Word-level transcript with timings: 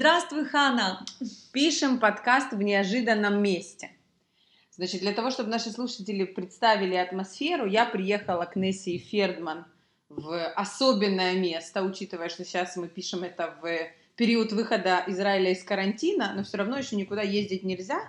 Здравствуй, 0.00 0.46
Хана! 0.46 1.04
Пишем 1.52 2.00
подкаст 2.00 2.54
в 2.54 2.62
неожиданном 2.62 3.42
месте. 3.42 3.90
Значит, 4.70 5.02
для 5.02 5.12
того, 5.12 5.30
чтобы 5.30 5.50
наши 5.50 5.68
слушатели 5.70 6.24
представили 6.24 6.94
атмосферу, 6.94 7.66
я 7.66 7.84
приехала 7.84 8.46
к 8.46 8.56
Нессии 8.56 8.96
Фердман 8.96 9.66
в 10.08 10.42
особенное 10.54 11.34
место, 11.34 11.82
учитывая, 11.82 12.30
что 12.30 12.46
сейчас 12.46 12.76
мы 12.76 12.88
пишем 12.88 13.24
это 13.24 13.54
в 13.60 13.68
период 14.16 14.52
выхода 14.52 15.04
Израиля 15.08 15.52
из 15.52 15.62
карантина, 15.62 16.32
но 16.34 16.44
все 16.44 16.56
равно 16.56 16.78
еще 16.78 16.96
никуда 16.96 17.20
ездить 17.20 17.62
нельзя. 17.62 18.00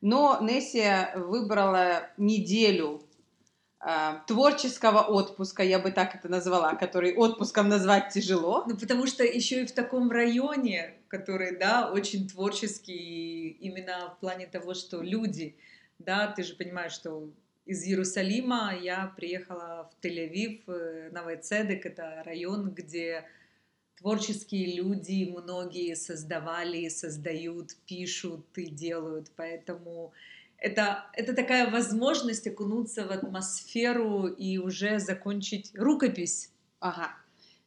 Но 0.00 0.38
Нессия 0.40 1.12
выбрала 1.14 2.08
неделю 2.16 3.02
творческого 4.26 5.02
отпуска, 5.02 5.62
я 5.62 5.78
бы 5.78 5.92
так 5.92 6.14
это 6.16 6.28
назвала, 6.28 6.74
который 6.74 7.14
отпуском 7.14 7.68
назвать 7.68 8.12
тяжело. 8.12 8.64
Ну, 8.66 8.76
потому 8.76 9.06
что 9.06 9.22
еще 9.22 9.62
и 9.62 9.66
в 9.66 9.72
таком 9.72 10.10
районе, 10.10 10.94
который, 11.08 11.56
да, 11.56 11.90
очень 11.92 12.28
творческий, 12.28 13.50
именно 13.60 14.14
в 14.16 14.20
плане 14.20 14.46
того, 14.46 14.74
что 14.74 15.00
люди, 15.00 15.56
да, 15.98 16.26
ты 16.26 16.42
же 16.42 16.54
понимаешь, 16.54 16.92
что 16.92 17.30
из 17.66 17.84
Иерусалима 17.84 18.74
я 18.80 19.12
приехала 19.16 19.90
в 19.92 20.04
Тель-Авив, 20.04 20.62
э, 20.66 21.10
Новоцедек, 21.12 21.86
это 21.86 22.22
район, 22.24 22.70
где 22.70 23.24
творческие 23.98 24.76
люди, 24.76 25.30
многие 25.30 25.94
создавали, 25.94 26.88
создают, 26.88 27.76
пишут 27.86 28.46
и 28.56 28.66
делают, 28.66 29.30
поэтому 29.36 30.12
это, 30.58 31.06
это 31.14 31.34
такая 31.34 31.70
возможность 31.70 32.46
окунуться 32.46 33.06
в 33.06 33.10
атмосферу 33.10 34.26
и 34.26 34.58
уже 34.58 34.98
закончить 34.98 35.70
рукопись. 35.74 36.50
Ага. 36.80 37.10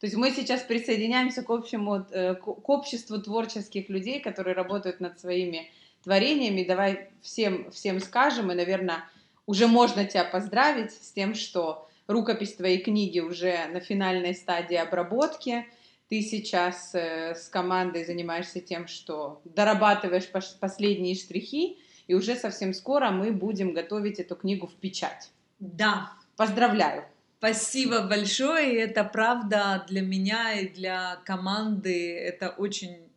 То 0.00 0.06
есть 0.06 0.16
мы 0.16 0.30
сейчас 0.32 0.62
присоединяемся 0.62 1.42
к 1.42 1.50
общему, 1.50 2.04
э, 2.10 2.34
к 2.34 2.68
обществу 2.68 3.20
творческих 3.20 3.88
людей, 3.88 4.20
которые 4.20 4.54
работают 4.54 5.00
над 5.00 5.18
своими 5.20 5.70
творениями. 6.02 6.64
Давай 6.64 7.10
всем, 7.22 7.70
всем 7.70 8.00
скажем, 8.00 8.50
и, 8.50 8.54
наверное, 8.54 9.04
уже 9.46 9.66
можно 9.68 10.04
тебя 10.04 10.24
поздравить 10.24 10.92
с 10.92 11.12
тем, 11.12 11.34
что 11.34 11.88
рукопись 12.06 12.54
твоей 12.54 12.78
книги 12.78 13.20
уже 13.20 13.66
на 13.72 13.80
финальной 13.80 14.34
стадии 14.34 14.76
обработки. 14.76 15.66
Ты 16.08 16.20
сейчас 16.20 16.94
э, 16.94 17.34
с 17.34 17.48
командой 17.48 18.04
занимаешься 18.04 18.60
тем, 18.60 18.88
что 18.88 19.40
дорабатываешь 19.44 20.28
последние 20.60 21.14
штрихи, 21.14 21.78
и 22.06 22.14
уже 22.14 22.36
совсем 22.36 22.74
скоро 22.74 23.10
мы 23.10 23.32
будем 23.32 23.72
готовить 23.72 24.18
эту 24.18 24.36
книгу 24.36 24.66
в 24.66 24.74
печать. 24.74 25.30
Да. 25.58 26.12
Поздравляю. 26.36 27.04
Спасибо 27.38 28.02
большое. 28.02 28.80
Это 28.80 29.04
правда 29.04 29.84
для 29.88 30.00
меня 30.00 30.54
и 30.54 30.68
для 30.68 31.16
команды. 31.24 32.16
Это 32.16 32.50
очень 32.50 33.08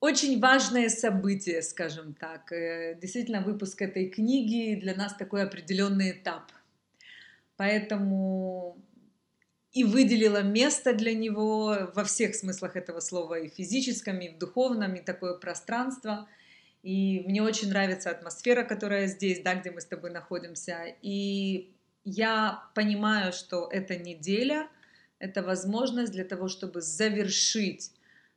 очень 0.00 0.40
важное 0.40 0.88
событие, 0.88 1.60
скажем 1.62 2.14
так. 2.14 2.52
Э, 2.52 2.96
действительно, 3.00 3.40
выпуск 3.40 3.82
этой 3.82 4.08
книги 4.08 4.78
для 4.80 4.94
нас 4.94 5.14
такой 5.14 5.42
определенный 5.42 6.12
этап. 6.12 6.52
Поэтому 7.56 8.78
и 9.72 9.82
выделила 9.82 10.42
место 10.42 10.94
для 10.94 11.14
него 11.14 11.90
во 11.94 12.04
всех 12.04 12.36
смыслах 12.36 12.76
этого 12.76 13.00
слова, 13.00 13.40
и 13.40 13.48
физическом, 13.48 14.20
и 14.20 14.28
в 14.28 14.38
духовном, 14.38 14.94
и 14.94 15.00
такое 15.00 15.34
пространство– 15.34 16.28
и 16.82 17.24
мне 17.26 17.42
очень 17.42 17.68
нравится 17.68 18.10
атмосфера, 18.10 18.64
которая 18.64 19.06
здесь, 19.06 19.40
да, 19.40 19.54
где 19.54 19.70
мы 19.70 19.80
с 19.80 19.86
тобой 19.86 20.10
находимся. 20.10 20.84
И 21.02 21.72
я 22.04 22.62
понимаю, 22.74 23.32
что 23.32 23.68
эта 23.70 23.96
неделя— 23.96 24.68
это 25.18 25.42
возможность 25.42 26.12
для 26.12 26.24
того, 26.24 26.48
чтобы 26.48 26.80
завершить 26.80 27.90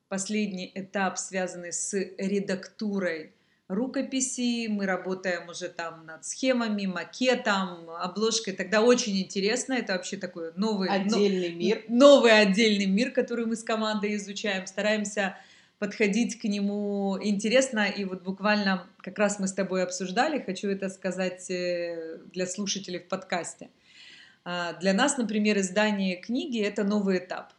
последний 0.09 0.71
этап, 0.75 1.17
связанный 1.17 1.71
с 1.71 1.93
редактурой 2.17 3.33
рукописи. 3.69 4.67
Мы 4.67 4.85
работаем 4.85 5.47
уже 5.47 5.69
там 5.69 6.05
над 6.05 6.25
схемами, 6.25 6.85
макетом, 6.85 7.89
обложкой. 7.89 8.53
Тогда 8.53 8.81
очень 8.81 9.17
интересно. 9.21 9.73
Это 9.73 9.93
вообще 9.93 10.17
такой 10.17 10.51
новый... 10.55 10.89
Отдельный 10.89 11.51
но, 11.51 11.57
мир. 11.57 11.83
Новый 11.87 12.37
отдельный 12.37 12.87
мир, 12.87 13.11
который 13.11 13.45
мы 13.45 13.55
с 13.55 13.63
командой 13.63 14.15
изучаем. 14.15 14.67
Стараемся 14.67 15.37
подходить 15.81 16.39
к 16.39 16.43
нему 16.43 17.17
интересно. 17.19 17.87
И 17.87 18.05
вот 18.05 18.21
буквально 18.21 18.87
как 18.99 19.17
раз 19.17 19.39
мы 19.39 19.47
с 19.47 19.53
тобой 19.53 19.81
обсуждали, 19.83 20.39
хочу 20.39 20.69
это 20.69 20.89
сказать 20.89 21.49
э, 21.49 22.19
для 22.31 22.45
слушателей 22.45 22.99
в 22.99 23.07
подкасте. 23.07 23.71
А, 24.45 24.73
для 24.73 24.93
нас, 24.93 25.17
например, 25.17 25.57
издание 25.57 26.17
книги– 26.17 26.61
это 26.61 26.83
новый 26.83 27.17
этап. 27.17 27.53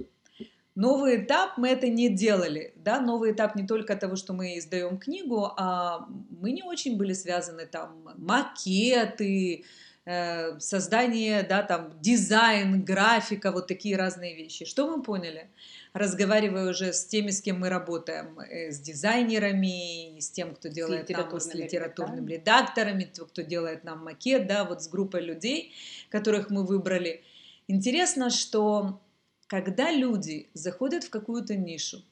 Новый 0.77 1.17
этап 1.17 1.59
мы 1.59 1.69
это 1.69 1.89
не 1.89 2.09
делали, 2.09 2.73
да, 2.77 3.01
новый 3.01 3.33
этап 3.33 3.57
не 3.57 3.67
только 3.67 3.97
того, 3.97 4.15
что 4.15 4.33
мы 4.35 4.57
издаем 4.57 4.99
книгу, 4.99 5.53
а 5.57 6.07
мы 6.41 6.53
не 6.53 6.63
очень 6.63 6.97
были 6.97 7.15
связаны 7.15 7.67
там 7.67 8.09
макеты, 8.19 9.65
э, 10.05 10.61
создание, 10.61 11.43
да, 11.43 11.65
там 11.65 11.91
дизайн, 12.01 12.85
графика, 12.85 13.51
вот 13.51 13.67
такие 13.67 13.97
разные 13.97 14.37
вещи. 14.37 14.65
Что 14.65 14.87
мы 14.87 15.03
поняли? 15.03 15.51
Разговариваю 15.95 16.71
уже 16.71 16.93
с 16.93 17.05
теми, 17.05 17.31
с 17.31 17.41
кем 17.41 17.61
мы 17.61 17.69
работаем, 17.69 18.39
э, 18.41 18.71
с 18.71 18.81
дизайнерами, 18.81 20.19
с 20.21 20.31
тем, 20.31 20.55
кто 20.55 20.69
делает 20.69 21.09
с 21.09 21.11
нам, 21.11 21.41
с 21.41 21.55
литературными 21.55 22.33
редакторами, 22.33 23.05
кто 23.05 23.43
делает 23.43 23.85
нам 23.85 24.05
макет, 24.05 24.47
да, 24.47 24.65
вот 24.65 24.83
с 24.83 24.89
группой 24.89 25.23
людей, 25.23 25.73
которых 26.09 26.51
мы 26.51 26.65
выбрали. 26.65 27.23
Интересно, 27.69 28.31
что 28.31 29.01
когда 29.47 29.93
люди 29.93 30.49
заходят 30.55 31.05
в 31.05 31.11
какую-то 31.11 31.57
нишу, 31.57 32.03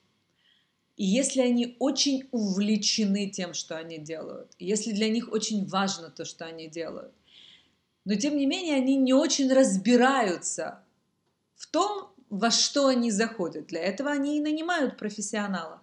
и 0.97 1.07
если 1.07 1.41
они 1.41 1.77
очень 1.79 2.29
увлечены 2.31 3.31
тем, 3.31 3.55
что 3.55 3.79
они 3.79 3.97
делают, 3.97 4.53
если 4.59 4.93
для 4.93 5.09
них 5.09 5.33
очень 5.33 5.67
важно 5.67 6.11
то, 6.11 6.27
что 6.27 6.45
они 6.45 6.69
делают, 6.69 7.15
но 8.05 8.15
тем 8.15 8.37
не 8.37 8.45
менее 8.45 8.77
они 8.77 8.97
не 8.97 9.15
очень 9.15 9.51
разбираются 9.51 10.83
в 11.57 11.67
том, 11.67 12.11
во 12.31 12.51
что 12.51 12.87
они 12.87 13.11
заходят. 13.11 13.67
Для 13.67 13.81
этого 13.81 14.11
они 14.11 14.39
и 14.39 14.41
нанимают 14.41 14.97
профессионалов. 14.97 15.81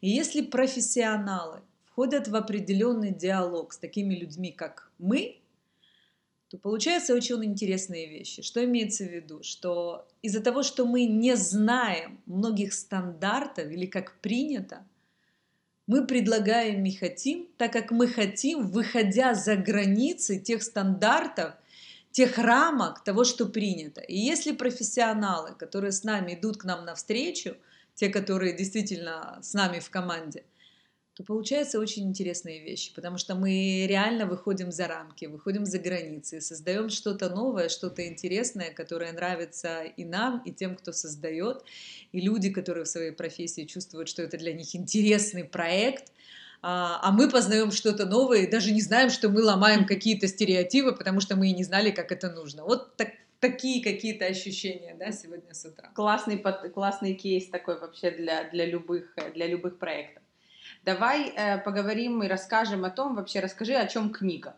И 0.00 0.08
если 0.08 0.40
профессионалы 0.40 1.60
входят 1.84 2.28
в 2.28 2.36
определенный 2.36 3.12
диалог 3.12 3.72
с 3.72 3.78
такими 3.78 4.14
людьми, 4.14 4.52
как 4.52 4.90
мы, 4.98 5.36
то 6.48 6.58
получаются 6.58 7.14
очень 7.14 7.44
интересные 7.44 8.08
вещи. 8.08 8.42
Что 8.42 8.64
имеется 8.64 9.04
в 9.04 9.12
виду? 9.12 9.42
Что 9.42 10.08
из-за 10.22 10.40
того, 10.40 10.62
что 10.62 10.86
мы 10.86 11.04
не 11.04 11.36
знаем 11.36 12.20
многих 12.26 12.72
стандартов 12.72 13.70
или 13.70 13.86
как 13.86 14.18
принято, 14.20 14.84
мы 15.86 16.06
предлагаем 16.06 16.84
и 16.84 16.92
хотим, 16.92 17.48
так 17.56 17.72
как 17.72 17.90
мы 17.90 18.08
хотим, 18.08 18.66
выходя 18.66 19.34
за 19.34 19.56
границы 19.56 20.38
тех 20.38 20.62
стандартов, 20.62 21.54
тех 22.10 22.38
рамок 22.38 23.04
того, 23.04 23.24
что 23.24 23.46
принято. 23.46 24.00
И 24.00 24.16
если 24.16 24.52
профессионалы, 24.52 25.54
которые 25.54 25.92
с 25.92 26.04
нами 26.04 26.34
идут 26.34 26.58
к 26.58 26.64
нам 26.64 26.84
навстречу, 26.84 27.56
те, 27.94 28.08
которые 28.08 28.56
действительно 28.56 29.38
с 29.42 29.54
нами 29.54 29.78
в 29.78 29.90
команде, 29.90 30.44
то 31.14 31.24
получаются 31.24 31.78
очень 31.78 32.08
интересные 32.08 32.64
вещи, 32.64 32.94
потому 32.94 33.18
что 33.18 33.34
мы 33.34 33.84
реально 33.86 34.24
выходим 34.24 34.72
за 34.72 34.86
рамки, 34.86 35.26
выходим 35.26 35.66
за 35.66 35.78
границы, 35.78 36.40
создаем 36.40 36.88
что-то 36.88 37.28
новое, 37.28 37.68
что-то 37.68 38.06
интересное, 38.06 38.72
которое 38.72 39.12
нравится 39.12 39.82
и 39.82 40.04
нам, 40.04 40.42
и 40.46 40.52
тем, 40.52 40.76
кто 40.76 40.92
создает, 40.92 41.62
и 42.12 42.20
люди, 42.20 42.50
которые 42.50 42.84
в 42.84 42.88
своей 42.88 43.10
профессии 43.10 43.66
чувствуют, 43.66 44.08
что 44.08 44.22
это 44.22 44.38
для 44.38 44.54
них 44.54 44.74
интересный 44.74 45.44
проект, 45.44 46.10
а, 46.62 47.00
а 47.02 47.12
мы 47.12 47.30
познаем 47.30 47.70
что-то 47.70 48.06
новое 48.06 48.40
и 48.40 48.50
даже 48.50 48.72
не 48.72 48.82
знаем, 48.82 49.10
что 49.10 49.28
мы 49.28 49.42
ломаем 49.42 49.86
какие-то 49.86 50.28
стереотипы, 50.28 50.92
потому 50.92 51.20
что 51.20 51.36
мы 51.36 51.48
и 51.48 51.54
не 51.54 51.64
знали, 51.64 51.90
как 51.90 52.12
это 52.12 52.30
нужно. 52.30 52.64
Вот 52.64 52.96
так, 52.96 53.08
такие 53.40 53.82
какие-то 53.82 54.26
ощущения, 54.26 54.94
да, 54.98 55.10
сегодня 55.10 55.54
с 55.54 55.64
утра. 55.64 55.90
Классный, 55.94 56.38
классный 56.38 57.14
кейс 57.14 57.48
такой 57.48 57.80
вообще 57.80 58.10
для, 58.10 58.44
для, 58.50 58.66
любых, 58.66 59.14
для 59.34 59.46
любых 59.46 59.78
проектов. 59.78 60.22
Давай 60.84 61.30
э, 61.30 61.58
поговорим 61.58 62.22
и 62.22 62.28
расскажем 62.28 62.84
о 62.84 62.90
том, 62.90 63.14
вообще 63.14 63.40
расскажи, 63.40 63.74
о 63.74 63.86
чем 63.86 64.10
книга. 64.10 64.54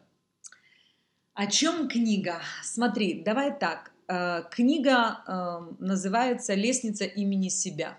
О 1.34 1.46
чем 1.46 1.88
книга? 1.88 2.40
Смотри, 2.62 3.22
давай 3.22 3.56
так. 3.56 3.92
Э, 4.08 4.42
книга 4.50 5.22
э, 5.26 5.74
называется 5.78 6.54
«Лестница 6.54 7.04
имени 7.04 7.48
себя». 7.48 7.98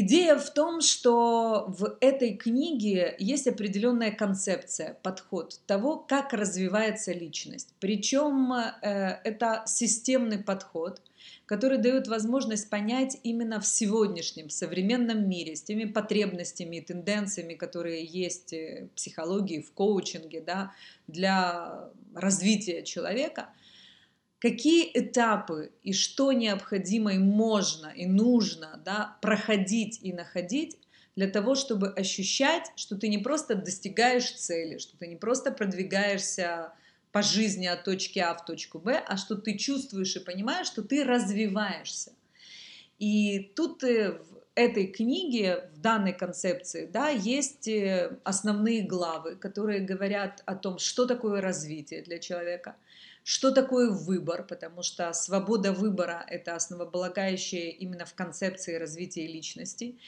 Идея 0.00 0.36
в 0.36 0.48
том, 0.50 0.80
что 0.80 1.64
в 1.66 1.96
этой 2.00 2.36
книге 2.36 3.16
есть 3.18 3.48
определенная 3.48 4.12
концепция, 4.12 4.96
подход 5.02 5.58
того, 5.66 5.96
как 5.96 6.32
развивается 6.32 7.12
личность. 7.12 7.74
Причем 7.80 8.52
э, 8.52 9.18
это 9.24 9.64
системный 9.66 10.38
подход, 10.38 11.02
который 11.46 11.78
дает 11.78 12.06
возможность 12.06 12.70
понять 12.70 13.18
именно 13.24 13.58
в 13.60 13.66
сегодняшнем 13.66 14.50
современном 14.50 15.28
мире 15.28 15.56
с 15.56 15.62
теми 15.62 15.84
потребностями 15.84 16.76
и 16.76 16.80
тенденциями, 16.80 17.54
которые 17.54 18.04
есть 18.04 18.52
в 18.52 18.86
психологии, 18.94 19.62
в 19.62 19.72
коучинге, 19.72 20.40
да, 20.46 20.70
для 21.08 21.90
развития 22.14 22.84
человека– 22.84 23.48
какие 24.38 24.90
этапы 24.94 25.72
и 25.82 25.92
что 25.92 26.32
необходимо 26.32 27.14
и 27.14 27.18
можно 27.18 27.88
и 27.88 28.06
нужно 28.06 28.80
да, 28.84 29.18
проходить 29.20 30.00
и 30.02 30.12
находить 30.12 30.78
для 31.16 31.28
того, 31.28 31.56
чтобы 31.56 31.88
ощущать, 31.88 32.70
что 32.76 32.96
ты 32.96 33.08
не 33.08 33.18
просто 33.18 33.56
достигаешь 33.56 34.30
цели, 34.30 34.78
что 34.78 34.96
ты 34.96 35.08
не 35.08 35.16
просто 35.16 35.50
продвигаешься 35.50 36.72
по 37.10 37.22
жизни 37.22 37.66
от 37.66 37.84
точки 37.84 38.18
А 38.20 38.34
в 38.34 38.44
точку 38.44 38.78
Б, 38.78 39.02
а 39.04 39.16
что 39.16 39.34
ты 39.34 39.56
чувствуешь 39.58 40.14
и 40.14 40.20
понимаешь, 40.20 40.68
что 40.68 40.82
ты 40.82 41.04
развиваешься. 41.04 42.12
И 42.98 43.52
тут 43.56 43.82
в 43.82 44.37
этой 44.58 44.86
книге, 44.86 45.70
в 45.74 45.80
данной 45.80 46.12
концепции, 46.12 46.86
да, 46.92 47.08
есть 47.08 47.68
э, 47.68 48.18
основные 48.24 48.82
главы, 48.82 49.36
которые 49.36 49.80
говорят 49.80 50.42
о 50.46 50.54
том, 50.54 50.78
что 50.78 51.06
такое 51.06 51.40
развитие 51.40 52.02
для 52.02 52.18
человека– 52.18 52.76
что 53.28 53.50
такое 53.50 53.90
выбор, 53.90 54.42
потому 54.42 54.82
что 54.82 55.12
свобода 55.12 55.74
выбора– 55.74 56.24
это 56.28 56.54
основополагающее 56.54 57.70
именно 57.70 58.06
в 58.06 58.14
концепции 58.14 58.76
развития 58.76 59.26
личности, 59.26 59.98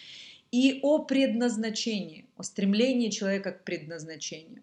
и 0.51 0.81
о 0.83 1.05
предназначении, 1.05 2.25
о 2.39 2.43
стремлении 2.43 3.11
человека 3.11 3.53
к 3.53 3.63
предназначению. 3.63 4.63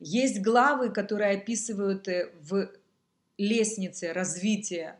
Есть 0.00 0.42
главы, 0.42 0.90
которые 0.90 1.38
описывают 1.38 2.08
э, 2.08 2.30
в 2.42 2.70
лестнице 3.38 4.12
развития 4.12 4.98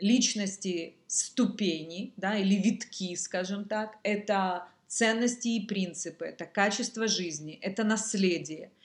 личности 0.00 0.94
ступени, 1.06 2.12
да, 2.16 2.36
или 2.36 2.54
витки, 2.54 3.14
скажем 3.16 3.64
так. 3.64 3.96
Это 4.02 4.66
ценности 4.86 5.48
и 5.48 5.66
принципы, 5.66 6.24
это 6.26 6.46
качество 6.46 7.06
жизни, 7.08 7.58
это 7.62 7.84
наследие– 7.84 8.70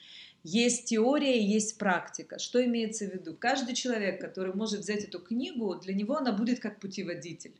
есть 0.48 0.84
теория, 0.84 1.42
есть 1.42 1.76
практика. 1.76 2.38
Что 2.38 2.64
имеется 2.64 3.04
в 3.04 3.12
виду? 3.12 3.34
Каждый 3.34 3.74
человек, 3.74 4.20
который 4.20 4.54
может 4.54 4.78
взять 4.78 5.02
эту 5.02 5.18
книгу, 5.18 5.74
для 5.74 5.92
него 5.92 6.18
она 6.18 6.30
будет 6.30 6.60
как 6.60 6.78
путеводитель. 6.78 7.56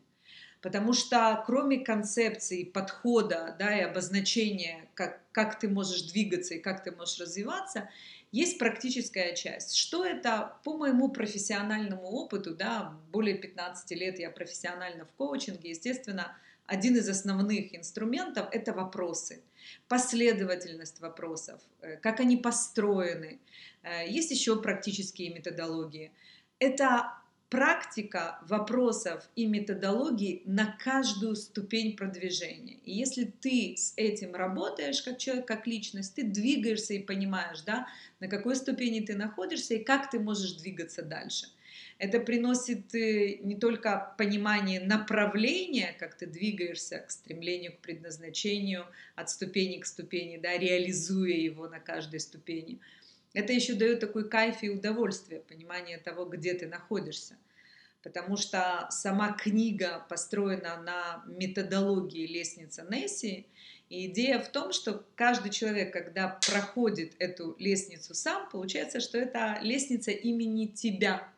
Потому 0.62 0.92
что 0.92 1.42
кроме 1.44 1.80
концепции, 1.80 2.62
подхода 2.62 3.56
да, 3.58 3.76
и 3.76 3.80
обозначения, 3.80 4.88
как, 4.94 5.20
как 5.32 5.58
ты 5.58 5.68
можешь 5.68 6.02
двигаться 6.02 6.54
и 6.54 6.60
как 6.60 6.84
ты 6.84 6.92
можешь 6.92 7.18
развиваться, 7.18 7.90
есть 8.36 8.58
практическая 8.58 9.34
часть. 9.34 9.76
Что 9.76 10.04
это? 10.04 10.58
По 10.64 10.76
моему 10.76 11.08
профессиональному 11.08 12.02
опыту, 12.02 12.54
да, 12.54 12.98
более 13.10 13.38
15 13.38 13.90
лет 13.92 14.18
я 14.18 14.30
профессионально 14.30 15.06
в 15.06 15.12
коучинге, 15.12 15.70
естественно, 15.70 16.36
один 16.66 16.96
из 16.96 17.08
основных 17.08 17.74
инструментов– 17.74 18.48
это 18.52 18.72
вопросы, 18.72 19.42
последовательность 19.88 21.00
вопросов, 21.00 21.60
э, 21.80 21.96
как 21.96 22.20
они 22.20 22.36
построены. 22.36 23.38
Э, 23.82 24.06
есть 24.06 24.30
еще 24.32 24.60
практические 24.60 25.32
методологии. 25.32 26.12
Это 26.58 27.14
практика 27.48 28.38
вопросов 28.42 29.28
и 29.36 29.46
методологий 29.46 30.42
на 30.46 30.76
каждую 30.82 31.36
ступень 31.36 31.96
продвижения. 31.96 32.78
И 32.84 32.92
если 32.92 33.24
ты 33.24 33.74
с 33.76 33.92
этим 33.96 34.34
работаешь 34.34 35.02
как 35.02 35.18
человек, 35.18 35.46
как 35.46 35.66
личность, 35.66 36.14
ты 36.14 36.24
двигаешься 36.24 36.94
и 36.94 36.98
понимаешь, 36.98 37.60
да, 37.62 37.86
на 38.20 38.28
какой 38.28 38.56
ступени 38.56 39.00
ты 39.00 39.16
находишься 39.16 39.74
и 39.74 39.84
как 39.84 40.10
ты 40.10 40.18
можешь 40.18 40.52
двигаться 40.52 41.02
дальше. 41.02 41.46
Это 41.98 42.20
приносит 42.20 42.94
э, 42.94 43.38
не 43.42 43.56
только 43.56 44.14
понимание 44.18 44.80
направления, 44.80 45.94
как 45.98 46.14
ты 46.14 46.26
двигаешься 46.26 46.98
к 46.98 47.10
стремлению 47.10 47.72
к 47.72 47.78
предназначению, 47.78 48.86
от 49.14 49.30
ступени 49.30 49.78
к 49.78 49.86
ступени, 49.86 50.36
да, 50.36 50.58
реализуя 50.58 51.32
его 51.32 51.68
на 51.68 51.80
каждой 51.80 52.20
ступени. 52.20 52.80
Это 53.36 53.52
еще 53.52 53.74
дает 53.74 54.00
такой 54.00 54.26
кайф 54.30 54.62
и 54.62 54.70
удовольствие, 54.70 55.40
понимание 55.40 55.98
того, 55.98 56.24
где 56.24 56.54
ты 56.54 56.66
находишься. 56.66 57.36
Потому 58.02 58.38
что 58.38 58.86
сама 58.90 59.32
книга 59.32 60.06
построена 60.08 60.80
на 60.80 61.22
методологии 61.26 62.26
лестницы 62.26 62.86
Несси, 62.90 63.46
и 63.90 64.06
идея 64.06 64.38
в 64.38 64.48
том, 64.48 64.72
что 64.72 65.04
каждый 65.16 65.50
человек, 65.50 65.92
когда 65.92 66.40
проходит 66.50 67.12
эту 67.18 67.54
лестницу 67.58 68.14
сам, 68.14 68.48
получается, 68.48 69.00
что 69.00 69.18
это 69.18 69.58
лестница 69.60 70.12
имени 70.12 70.68
тебя, 70.68 71.28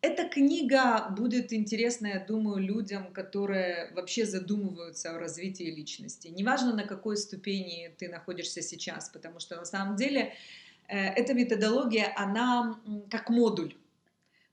эта 0.00 0.26
книга 0.26 1.10
будет 1.10 1.52
интересна, 1.52 2.06
я 2.06 2.20
думаю, 2.20 2.56
людям, 2.56 3.12
которые 3.12 3.92
вообще 3.92 4.24
задумываются 4.24 5.14
о 5.14 5.18
развитии 5.18 5.64
личности. 5.64 6.28
Неважно, 6.28 6.74
на 6.74 6.84
какой 6.84 7.18
ступени 7.18 7.94
ты 7.98 8.08
находишься 8.08 8.62
сейчас, 8.62 9.10
потому 9.10 9.40
что 9.40 9.56
на 9.56 9.66
самом 9.66 9.96
деле 9.96 10.32
эта 10.88 11.34
методология, 11.34 12.12
она 12.16 12.78
как 13.10 13.30
модуль, 13.30 13.74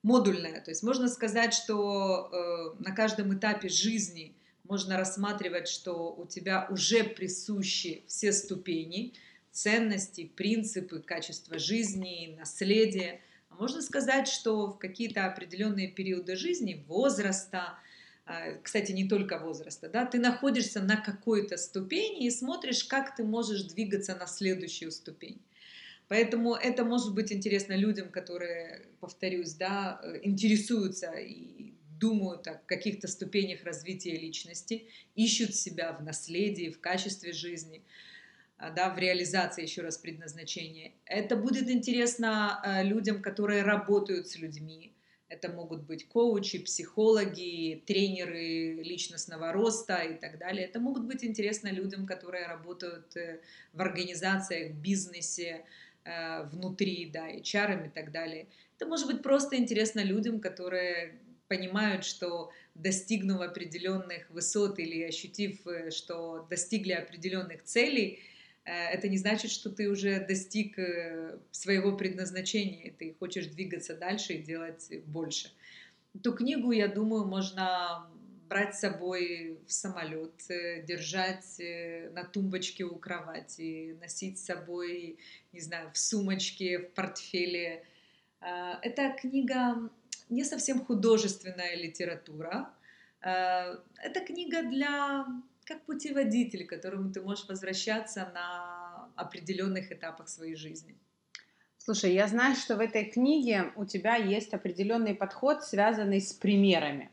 модульная. 0.03 0.61
То 0.61 0.71
есть 0.71 0.83
можно 0.83 1.07
сказать, 1.07 1.53
что 1.53 2.29
э, 2.31 2.83
на 2.83 2.95
каждом 2.95 3.37
этапе 3.37 3.69
жизни 3.69 4.33
можно 4.63 4.97
рассматривать, 4.97 5.67
что 5.67 6.13
у 6.13 6.25
тебя 6.25 6.67
уже 6.69 7.03
присущи 7.03 8.03
все 8.07 8.31
ступени, 8.31 9.13
ценности, 9.51 10.25
принципы, 10.35 10.99
качество 10.99 11.59
жизни, 11.59 12.35
наследие– 12.37 13.21
можно 13.59 13.81
сказать, 13.81 14.27
что 14.29 14.67
в 14.67 14.77
какие-то 14.77 15.25
определенные 15.25 15.89
периоды 15.89 16.37
жизни, 16.37 16.85
возраста, 16.87 17.77
а, 18.25 18.53
кстати, 18.63 18.93
не 18.93 19.07
только 19.07 19.37
возраста, 19.37 19.89
да, 19.89 20.05
ты 20.05 20.17
находишься 20.17 20.81
на 20.81 20.95
какой-то 20.95 21.57
ступени 21.57 22.25
и 22.25 22.31
смотришь, 22.31 22.85
как 22.85 23.15
ты 23.15 23.23
можешь 23.23 23.63
двигаться 23.63 24.15
на 24.15 24.27
следующую 24.27 24.91
ступень. 24.91 25.41
Поэтому 26.09 26.55
это 26.55 26.83
может 26.83 27.13
быть 27.13 27.31
интересно 27.31 27.73
людям, 27.73 28.09
которые, 28.09 28.87
повторюсь, 28.99 29.53
да, 29.53 30.01
э, 30.03 30.19
интересуются 30.23 31.11
и 31.11 31.73
думают 31.99 32.47
о 32.47 32.55
каких-то 32.65 33.07
ступенях 33.07 33.63
развития 33.63 34.17
личности, 34.17 34.87
ищут 35.15 35.55
себя 35.55 35.93
в 35.93 36.03
наследии, 36.03 36.71
в 36.71 36.81
качестве 36.81 37.31
жизни. 37.31 37.83
А, 38.57 38.71
да, 38.71 38.93
в 38.93 38.97
реализации, 38.97 39.61
еще 39.61 39.83
раз, 39.83 39.97
предназначения. 39.97 40.91
Это 41.05 41.37
будет 41.37 41.69
интересно 41.69 42.61
э, 42.65 42.83
людям, 42.83 43.21
которые 43.21 43.61
работают 43.63 44.27
с 44.27 44.35
людьми. 44.35 44.95
Это 45.29 45.49
могут 45.49 45.83
быть 45.83 46.07
коучи, 46.07 46.57
психологи, 46.57 47.83
тренеры 47.85 48.81
личностного 48.83 49.53
роста 49.53 49.97
и 49.97 50.17
так 50.17 50.39
далее. 50.39 50.65
Это 50.65 50.79
могут 50.79 51.05
быть 51.05 51.23
интересно 51.23 51.69
людям, 51.69 52.05
которые 52.07 52.47
работают 52.47 53.15
э, 53.15 53.39
в 53.73 53.79
организациях, 53.79 54.71
в 54.71 54.81
бизнесе, 54.81 55.65
э, 56.09 56.43
внутри, 56.51 57.09
да, 57.13 57.29
HR 57.29 57.87
и 57.87 57.89
так 57.89 58.11
далее. 58.11 58.47
Это 58.77 58.87
может 58.87 59.07
быть 59.07 59.21
просто 59.21 59.57
интересно 59.57 60.03
людям, 60.03 60.39
которые 60.39 61.19
понимают, 61.47 62.05
что 62.05 62.51
достигнув 62.75 63.41
определенных 63.41 64.29
высот 64.29 64.79
или 64.79 65.03
ощутив, 65.03 65.65
что 65.89 66.47
достигли 66.49 66.93
определенных 66.93 67.63
целей, 67.63 68.19
Э, 68.69 68.89
это 68.91 69.07
не 69.07 69.17
значит, 69.17 69.51
что 69.51 69.69
ты 69.69 69.89
уже 69.89 70.19
достиг 70.25 70.77
э, 70.77 71.39
своего 71.51 71.95
предназначения, 71.97 72.93
ты 72.97 73.15
хочешь 73.19 73.47
двигаться 73.47 73.95
дальше 73.95 74.33
и 74.33 74.43
делать 74.43 74.91
больше. 75.07 75.51
Эту 76.13 76.33
книгу, 76.33 76.71
я 76.71 76.87
думаю, 76.87 77.25
можно 77.25 78.07
брать 78.49 78.75
с 78.75 78.79
собой 78.79 79.59
в 79.67 79.71
самолет, 79.71 80.49
э, 80.49 80.81
держать 80.83 81.61
на 82.13 82.23
тумбочке 82.23 82.83
у 82.83 82.95
кровати, 82.95 83.95
носить 84.01 84.39
с 84.39 84.45
собой, 84.45 85.19
не 85.53 85.61
знаю, 85.61 85.91
в 85.93 85.97
сумочке, 85.97 86.79
в 86.79 86.93
портфеле. 86.93 87.85
Эта 88.41 89.15
книга 89.21 89.89
не 90.29 90.43
совсем 90.43 90.83
художественная 90.83 91.75
литература. 91.75 92.73
Это 93.21 94.25
книга 94.25 94.63
для 94.63 95.25
как 95.69 95.85
путеводитель, 95.85 96.65
к 96.65 96.69
которому 96.69 97.11
ты 97.11 97.21
можешь 97.21 97.47
возвращаться 97.47 98.31
на 98.33 99.09
определенных 99.15 99.91
этапах 99.91 100.27
своей 100.27 100.55
жизни. 100.55 100.95
Слушай, 101.77 102.13
я 102.13 102.27
знаю, 102.27 102.55
что 102.55 102.75
в 102.75 102.79
этой 102.79 103.05
книге 103.05 103.71
у 103.75 103.85
тебя 103.85 104.15
есть 104.15 104.53
определенный 104.53 105.13
подход, 105.13 105.63
связанный 105.63 106.21
с 106.21 106.33
примерами. 106.33 107.11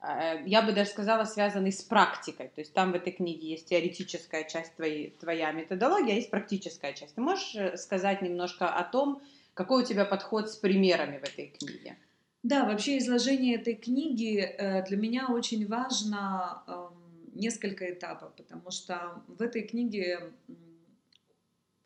Э, 0.00 0.42
я 0.46 0.62
бы 0.62 0.72
даже 0.72 0.90
сказала, 0.90 1.24
связанный 1.24 1.72
с 1.72 1.82
практикой. 1.82 2.48
То 2.48 2.60
есть 2.60 2.72
там 2.72 2.92
в 2.92 2.94
этой 2.94 3.12
книге 3.12 3.48
есть 3.48 3.68
теоретическая 3.68 4.44
часть 4.44 4.74
твоей, 4.76 5.10
твоя 5.20 5.52
методология, 5.52 6.14
а 6.14 6.16
есть 6.16 6.30
практическая 6.30 6.92
часть. 6.92 7.14
Ты 7.14 7.20
можешь 7.20 7.54
э, 7.54 7.76
сказать 7.76 8.22
немножко 8.22 8.68
о 8.68 8.84
том, 8.84 9.22
какой 9.54 9.82
у 9.82 9.86
тебя 9.86 10.04
подход 10.04 10.50
с 10.50 10.56
примерами 10.56 11.18
в 11.18 11.24
этой 11.24 11.48
книге? 11.48 11.96
Да, 12.44 12.64
вообще 12.64 12.98
изложение 12.98 13.56
этой 13.56 13.74
книги 13.74 14.38
э, 14.38 14.84
для 14.86 14.96
меня 14.96 15.26
очень 15.28 15.66
важно 15.66 16.62
эм, 16.68 17.32
несколько 17.34 17.90
этапов, 17.92 18.32
потому 18.36 18.70
что 18.70 19.20
в 19.26 19.42
этой 19.42 19.62
книге 19.62 20.32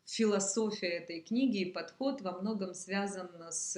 философия 0.05 0.89
этой 0.89 1.21
книги 1.21 1.61
и 1.61 1.71
подход 1.71 2.21
во 2.21 2.33
многом 2.33 2.75
связан 2.75 3.29
с 3.49 3.77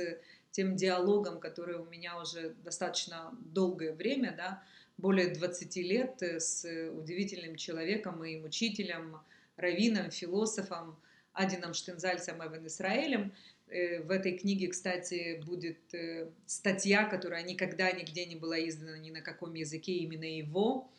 тем 0.55 0.77
диалогом, 0.77 1.41
который 1.41 1.75
у 1.75 1.85
меня 1.85 2.17
уже 2.17 2.55
достаточно 2.63 3.37
долгое 3.41 3.91
время, 3.91 4.33
да, 4.37 4.63
более 4.97 5.27
20 5.27 5.75
лет 5.77 6.21
с 6.21 6.65
удивительным 6.91 7.57
человеком, 7.57 8.19
моим 8.19 8.45
учителем, 8.45 9.19
раввином, 9.57 10.11
философом 10.11 10.95
Адином 11.33 11.73
Штензальцем 11.73 12.41
и 12.41 12.47
Эван 12.47 12.67
Исраэлем. 12.67 13.33
Э, 13.67 14.01
в 14.03 14.11
этой 14.11 14.37
книге, 14.37 14.69
кстати, 14.69 15.43
будет 15.45 15.93
э, 15.93 16.29
статья, 16.45 17.03
которая 17.03 17.43
никогда 17.43 17.91
нигде 17.91 18.25
не 18.25 18.37
была 18.37 18.57
издана 18.65 18.97
ни 18.97 19.11
на 19.11 19.21
каком 19.21 19.53
языке, 19.55 19.91
именно 19.95 20.23
его. 20.23 20.89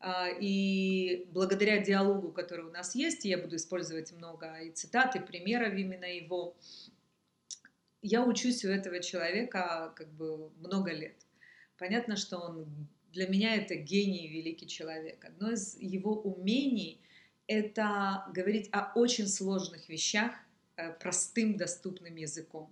А, 0.00 0.28
и 0.28 1.28
благодаря 1.30 1.78
диалогу, 1.78 2.32
который 2.32 2.66
у 2.66 2.70
нас 2.70 2.96
есть, 2.96 3.24
я 3.24 3.38
буду 3.38 3.54
использовать 3.54 4.12
много 4.12 4.58
и 4.58 4.70
цитат, 4.70 5.14
и 5.14 5.20
примеров 5.20 5.74
именно 5.74 6.04
его, 6.04 6.56
я 8.02 8.24
учусь 8.24 8.64
у 8.64 8.68
этого 8.68 9.00
человека 9.00 9.92
как 9.96 10.12
бы 10.12 10.50
много 10.60 10.92
лет. 10.92 11.16
Понятно, 11.78 12.16
что 12.16 12.38
он 12.38 12.88
для 13.12 13.28
меня 13.28 13.56
это 13.56 13.74
гений, 13.74 14.28
великий 14.28 14.66
человек. 14.66 15.24
Одно 15.24 15.52
из 15.52 15.76
его 15.76 16.20
умений– 16.20 17.00
это 17.46 18.24
говорить 18.34 18.68
о 18.72 18.92
очень 18.94 19.26
сложных 19.26 19.88
вещах 19.88 20.32
э, 20.76 20.92
простым, 20.92 21.56
доступным 21.56 22.14
языком. 22.16 22.70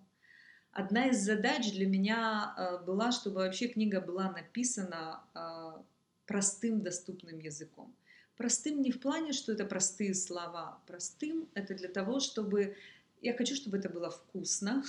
Одна 0.72 1.06
из 1.06 1.18
задач 1.18 1.72
для 1.72 1.86
меня 1.86 2.54
э, 2.56 2.84
была, 2.84 3.10
чтобы 3.10 3.36
вообще 3.36 3.68
книга 3.68 4.00
была 4.00 4.30
написана 4.30 5.24
э, 5.34 5.82
простым, 6.26 6.82
доступным 6.82 7.38
языком. 7.38 7.96
Простым 8.36 8.82
не 8.82 8.90
в 8.90 9.00
плане, 9.00 9.32
что 9.32 9.52
это 9.52 9.64
простые 9.64 10.14
слова. 10.14 10.82
Простым 10.86 11.48
это 11.54 11.74
для 11.74 11.88
того, 11.88 12.20
чтобы... 12.20 12.76
Я 13.26 13.34
хочу, 13.34 13.56
чтобы 13.56 13.78
это 13.78 13.88
было 13.88 14.08
вкусно, 14.08 14.84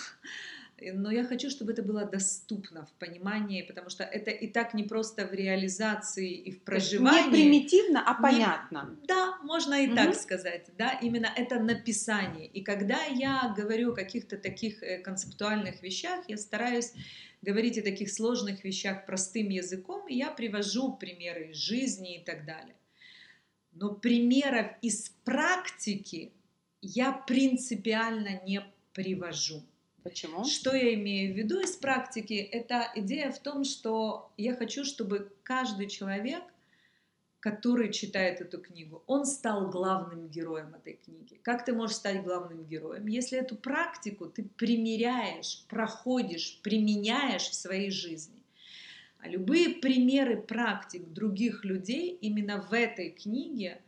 но 0.79 1.10
я 1.10 1.24
хочу, 1.24 1.50
чтобы 1.50 1.72
это 1.72 1.82
было 1.82 2.06
доступно 2.06 2.86
в 2.86 2.91
понимании, 3.00 3.63
потому 3.63 3.89
что 3.89 4.03
это 4.03 4.29
и 4.29 4.48
так 4.48 4.75
не 4.75 4.84
просто 4.84 5.25
в 5.25 5.34
реализации 5.34 6.32
и 6.36 6.51
в 6.51 6.62
проживании. 6.62 7.24
Не 7.24 7.32
примитивно, 7.32 8.03
а 8.06 8.13
понятно. 8.13 8.96
Не, 9.01 9.08
да, 9.08 9.39
можно 9.41 9.74
и 9.74 9.88
угу. 9.88 9.96
так 9.96 10.13
сказать, 10.13 10.70
да, 10.77 10.91
именно 11.01 11.29
это 11.36 11.60
написание. 11.60 12.46
И 12.46 12.62
когда 12.62 13.06
я 13.06 13.56
говорю 13.58 13.94
о 13.94 13.96
каких-то 13.96 14.38
таких 14.38 14.84
э, 14.84 15.00
концептуальных 15.00 15.82
вещах, 15.82 16.25
я 16.27 16.38
стараюсь 16.38 16.94
говорить 17.41 17.79
о 17.79 17.82
таких 17.82 18.12
сложных 18.12 18.63
вещах 18.63 19.08
простым 19.08 19.50
языком, 19.50 20.08
и 20.08 20.15
я 20.15 20.29
привожу 20.29 20.96
примеры 20.96 21.50
из 21.50 21.58
жизни 21.58 22.22
и 22.22 22.24
так 22.24 22.46
далее. 22.46 22.75
Но 23.72 23.96
примеров 23.96 24.67
из 24.84 25.10
практики 25.24 26.34
я 26.81 27.12
принципиально 27.12 28.41
не 28.43 28.63
привожу. 28.93 29.63
Почему? 30.03 30.46
Что 30.46 30.74
я 30.75 30.93
имею 30.93 31.34
в 31.34 31.38
виду 31.38 31.60
из 31.60 31.75
практики? 31.75 32.34
Это 32.36 32.89
идея 32.96 33.31
в 33.31 33.39
том, 33.39 33.63
что 33.65 34.31
я 34.38 34.55
хочу, 34.55 34.86
чтобы 34.86 35.31
каждый 35.43 35.88
человек, 35.88 36.43
который 37.39 37.91
читает 37.91 38.39
эту 38.39 38.60
книгу, 38.60 39.03
он 39.05 39.25
стал 39.25 39.69
главным 39.69 40.29
героем 40.29 40.74
этой 40.75 40.93
книги. 40.93 41.39
Как 41.43 41.65
ты 41.65 41.74
можешь 41.74 41.98
стать 41.98 42.24
главным 42.24 42.65
героем? 42.65 43.07
Если 43.07 43.38
эту 43.38 43.55
практику 43.55 44.27
ты 44.27 44.43
примеряешь, 44.43 45.65
проходишь, 45.67 46.60
применяешь 46.63 47.50
в 47.50 47.53
своей 47.53 47.91
жизни. 47.91 48.43
А 49.19 49.27
любые 49.27 49.69
примеры 49.69 50.41
практик 50.41 51.05
других 51.07 51.65
людей 51.65 52.17
именно 52.22 52.62
в 52.62 52.74
этой 52.74 53.10
книге, 53.10 53.81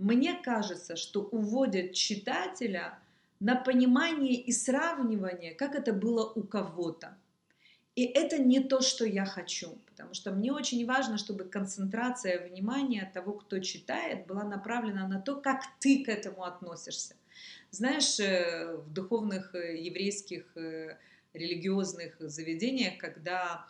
мне 0.00 0.34
кажется, 0.42 0.96
что 0.96 1.20
уводят 1.22 1.92
читателя– 1.92 2.98
на 3.40 3.56
понимание 3.56 4.34
и 4.34 4.52
сравнивание, 4.52 5.54
как 5.54 5.74
это 5.74 5.92
было 5.92 6.30
у 6.30 6.42
кого-то. 6.42 7.16
И 7.96 8.04
это 8.04 8.38
не 8.38 8.60
то, 8.60 8.82
что 8.82 9.04
я 9.04 9.24
хочу, 9.24 9.78
потому 9.86 10.14
что 10.14 10.30
мне 10.30 10.52
очень 10.52 10.86
важно, 10.86 11.18
чтобы 11.18 11.44
концентрация 11.44 12.46
внимания 12.46 13.10
того, 13.12 13.32
кто 13.32 13.58
читает, 13.58 14.26
была 14.26 14.44
направлена 14.44 15.08
на 15.08 15.20
то, 15.20 15.36
как 15.36 15.62
ты 15.80 16.04
к 16.04 16.08
этому 16.08 16.44
относишься. 16.44 17.16
Знаешь, 17.70 18.20
э, 18.20 18.76
в 18.76 18.92
духовных 18.92 19.54
э, 19.54 19.80
еврейских 19.80 20.56
э, 20.56 20.98
религиозных 21.32 22.16
заведениях, 22.20 22.98
когда 22.98 23.66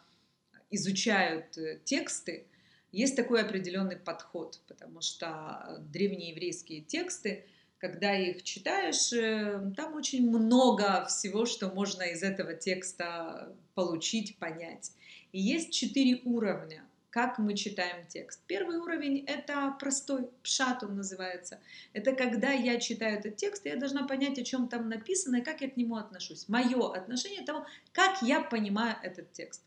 изучают 0.71 1.57
тексты, 1.85 2.47
есть 2.93 3.17
такой 3.17 3.43
определенный 3.43 3.97
подход, 3.97 4.61
потому 4.69 5.01
что 5.01 5.79
древнееврейские 5.93 6.83
тексты– 6.83 7.45
когда 7.81 8.15
их 8.15 8.43
читаешь, 8.43 9.11
э, 9.13 9.73
там 9.75 9.95
очень 9.95 10.29
много 10.29 11.07
всего, 11.07 11.47
что 11.47 11.71
можно 11.71 12.03
из 12.03 12.23
этого 12.23 12.53
текста 12.55 13.57
получить, 13.75 14.37
понять. 14.37 14.93
И 15.33 15.41
есть 15.41 15.73
четыре 15.73 16.21
уровня, 16.25 16.85
как 17.09 17.39
мы 17.39 17.55
читаем 17.57 18.07
текст. 18.07 18.41
Первый 18.47 18.77
уровень– 18.77 19.25
это 19.27 19.75
простой, 19.81 20.29
пшат 20.43 20.83
он 20.83 20.97
называется. 20.97 21.59
Это 21.95 22.13
когда 22.13 22.53
я 22.53 22.79
читаю 22.79 23.19
этот 23.19 23.37
текст, 23.37 23.65
я 23.65 23.77
должна 23.77 24.07
понять, 24.07 24.39
о 24.39 24.45
чем 24.45 24.69
там 24.69 24.91
написано 24.91 25.37
и 25.37 25.43
как 25.43 25.63
я 25.63 25.71
к 25.71 25.79
нему 25.79 25.97
отношусь. 25.97 26.51
Мое 26.51 26.93
отношение 26.93 27.47
того, 27.47 27.65
как 27.93 28.21
я 28.21 28.43
понимаю 28.43 28.97
этот 29.03 29.33
текст. 29.33 29.63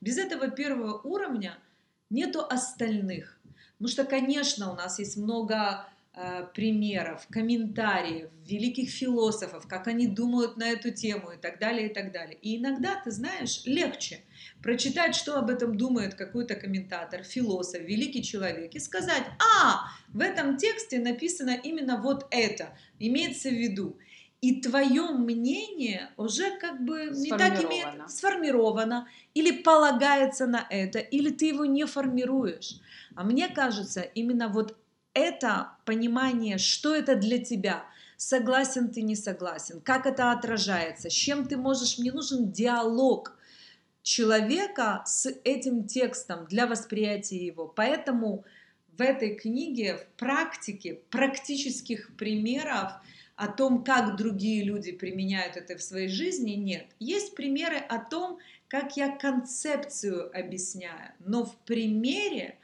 Без 0.00 0.16
этого 0.16 0.48
первого 0.50 0.98
уровня 1.02 1.58
нету 2.10 2.44
остальных. 2.48 3.38
Потому 3.78 3.88
что, 3.88 4.04
конечно, 4.04 4.72
у 4.72 4.74
нас 4.74 4.98
есть 4.98 5.16
много 5.16 5.86
Э, 6.20 6.48
примеров, 6.52 7.28
комментариев, 7.30 8.28
великих 8.44 8.90
философов, 8.90 9.68
как 9.68 9.86
они 9.86 10.08
думают 10.08 10.56
на 10.56 10.68
эту 10.68 10.90
тему 10.90 11.30
и 11.30 11.36
так 11.36 11.60
далее, 11.60 11.88
и 11.88 11.94
так 11.94 12.10
далее. 12.10 12.36
И 12.42 12.56
иногда, 12.56 13.00
ты 13.04 13.12
знаешь, 13.12 13.62
легче 13.66 14.24
прочитать, 14.60 15.14
что 15.14 15.38
об 15.38 15.48
этом 15.48 15.76
думает 15.76 16.16
какой-то 16.16 16.56
комментатор, 16.56 17.22
философ, 17.22 17.82
великий 17.82 18.24
человек, 18.24 18.74
и 18.74 18.80
сказать, 18.80 19.22
а, 19.38 19.92
в 20.08 20.20
этом 20.20 20.56
тексте 20.56 20.98
написано 20.98 21.50
именно 21.50 22.02
вот 22.02 22.26
это, 22.32 22.76
имеется 22.98 23.48
в 23.48 23.54
виду. 23.54 23.96
И 24.40 24.60
твое 24.60 25.10
мнение 25.10 26.10
уже 26.16 26.56
как 26.58 26.84
бы 26.84 27.10
не 27.12 27.30
так 27.30 27.64
имеет 27.64 28.08
сформировано, 28.08 29.08
или 29.34 29.62
полагается 29.62 30.46
на 30.46 30.64
это, 30.70 31.00
или 31.00 31.30
ты 31.30 31.46
его 31.46 31.64
не 31.64 31.86
формируешь. 31.86 32.80
А 33.16 33.24
мне 33.24 33.48
кажется, 33.48 34.00
именно 34.00 34.48
вот 34.48 34.76
это 35.12 35.72
понимание, 35.84 36.58
что 36.58 36.94
это 36.94 37.16
для 37.16 37.38
тебя, 37.38 37.84
согласен 38.16 38.90
ты, 38.90 39.02
не 39.02 39.16
согласен, 39.16 39.80
как 39.80 40.06
это 40.06 40.30
отражается, 40.30 41.10
с 41.10 41.12
чем 41.12 41.48
ты 41.48 41.56
можешь, 41.56 41.98
мне 41.98 42.12
нужен 42.12 42.52
диалог 42.52 43.36
человека 44.02 45.02
с 45.04 45.28
этим 45.44 45.84
текстом 45.84 46.46
для 46.46 46.66
восприятия 46.66 47.44
его. 47.44 47.66
Поэтому 47.66 48.44
в 48.96 49.02
этой 49.02 49.34
книге, 49.34 49.96
в 49.96 50.06
практике, 50.18 51.00
практических 51.10 52.16
примеров 52.16 52.92
о 53.38 53.46
том, 53.46 53.84
как 53.84 54.16
другие 54.16 54.64
люди 54.64 54.90
применяют 54.90 55.56
это 55.56 55.76
в 55.76 55.82
своей 55.82 56.08
жизни, 56.08 56.52
нет. 56.52 56.86
Есть 56.98 57.36
примеры 57.36 57.76
о 57.76 57.98
том, 57.98 58.38
как 58.66 58.96
я 58.96 59.16
концепцию 59.16 60.36
объясняю, 60.36 61.12
но 61.20 61.44
в 61.44 61.56
примере 61.58 62.58